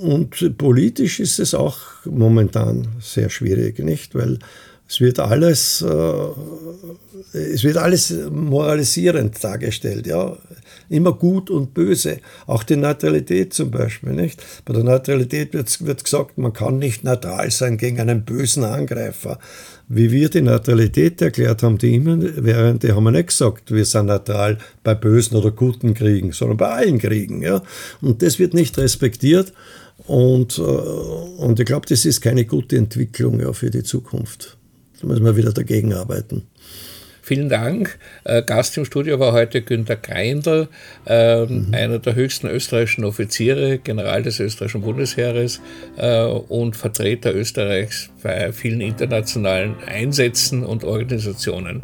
und 0.00 0.58
politisch 0.58 1.20
ist 1.20 1.38
es 1.38 1.54
auch 1.54 1.78
momentan 2.04 2.88
sehr 3.00 3.30
schwierig, 3.30 3.78
nicht? 3.78 4.16
Weil 4.16 4.40
es 4.94 5.00
wird 5.00 5.18
alles, 5.18 5.82
äh, 5.82 7.36
es 7.36 7.64
wird 7.64 7.78
alles 7.78 8.14
moralisierend 8.30 9.42
dargestellt, 9.42 10.06
ja. 10.06 10.36
Immer 10.88 11.12
gut 11.12 11.50
und 11.50 11.74
böse. 11.74 12.18
Auch 12.46 12.62
die 12.62 12.76
Neutralität 12.76 13.54
zum 13.54 13.70
Beispiel, 13.72 14.12
nicht? 14.12 14.40
Bei 14.64 14.72
der 14.72 14.84
Neutralität 14.84 15.52
wird, 15.52 15.84
wird 15.84 16.04
gesagt, 16.04 16.38
man 16.38 16.52
kann 16.52 16.78
nicht 16.78 17.02
neutral 17.02 17.50
sein 17.50 17.76
gegen 17.76 17.98
einen 17.98 18.24
bösen 18.24 18.62
Angreifer. 18.62 19.40
Wie 19.88 20.12
wir 20.12 20.28
die 20.28 20.42
Neutralität 20.42 21.20
erklärt 21.22 21.62
haben, 21.64 21.78
die 21.78 21.96
immer 21.96 22.16
während, 22.20 22.84
die 22.84 22.92
haben 22.92 23.04
wir 23.04 23.10
nicht 23.10 23.28
gesagt, 23.28 23.72
wir 23.72 23.84
sind 23.84 24.06
neutral 24.06 24.58
bei 24.84 24.94
bösen 24.94 25.36
oder 25.36 25.50
guten 25.50 25.94
Kriegen, 25.94 26.32
sondern 26.32 26.58
bei 26.58 26.68
allen 26.68 26.98
Kriegen, 26.98 27.42
ja. 27.42 27.62
Und 28.00 28.22
das 28.22 28.38
wird 28.38 28.54
nicht 28.54 28.78
respektiert. 28.78 29.52
Und, 30.06 30.58
äh, 30.58 30.62
und 30.62 31.58
ich 31.58 31.66
glaube, 31.66 31.86
das 31.88 32.04
ist 32.04 32.20
keine 32.20 32.44
gute 32.44 32.76
Entwicklung 32.76 33.40
ja, 33.40 33.52
für 33.52 33.70
die 33.70 33.82
Zukunft. 33.82 34.56
Da 35.04 35.08
müssen 35.08 35.24
wir 35.26 35.36
wieder 35.36 35.52
dagegen 35.52 35.92
arbeiten. 35.92 36.46
Vielen 37.20 37.50
Dank. 37.50 37.98
Äh, 38.24 38.42
Gast 38.42 38.76
im 38.78 38.86
Studio 38.86 39.18
war 39.20 39.32
heute 39.32 39.60
Günter 39.60 39.96
Greindl, 39.96 40.68
äh, 41.06 41.44
mhm. 41.44 41.74
einer 41.74 41.98
der 41.98 42.14
höchsten 42.14 42.46
österreichischen 42.46 43.04
Offiziere, 43.04 43.78
General 43.78 44.22
des 44.22 44.40
österreichischen 44.40 44.80
Bundesheeres 44.80 45.60
äh, 45.96 46.24
und 46.24 46.74
Vertreter 46.76 47.34
Österreichs 47.34 48.10
bei 48.22 48.52
vielen 48.52 48.80
internationalen 48.80 49.76
Einsätzen 49.86 50.64
und 50.64 50.84
Organisationen. 50.84 51.82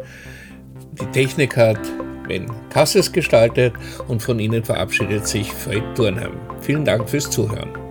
Die 0.99 1.11
Technik 1.11 1.57
hat 1.57 1.79
Ben 2.27 2.47
Kasses 2.71 3.11
gestaltet 3.11 3.73
und 4.07 4.21
von 4.21 4.39
Ihnen 4.39 4.63
verabschiedet 4.63 5.27
sich 5.27 5.51
Fred 5.51 5.83
Turnheim. 5.95 6.33
Vielen 6.61 6.85
Dank 6.85 7.09
fürs 7.09 7.29
Zuhören. 7.29 7.90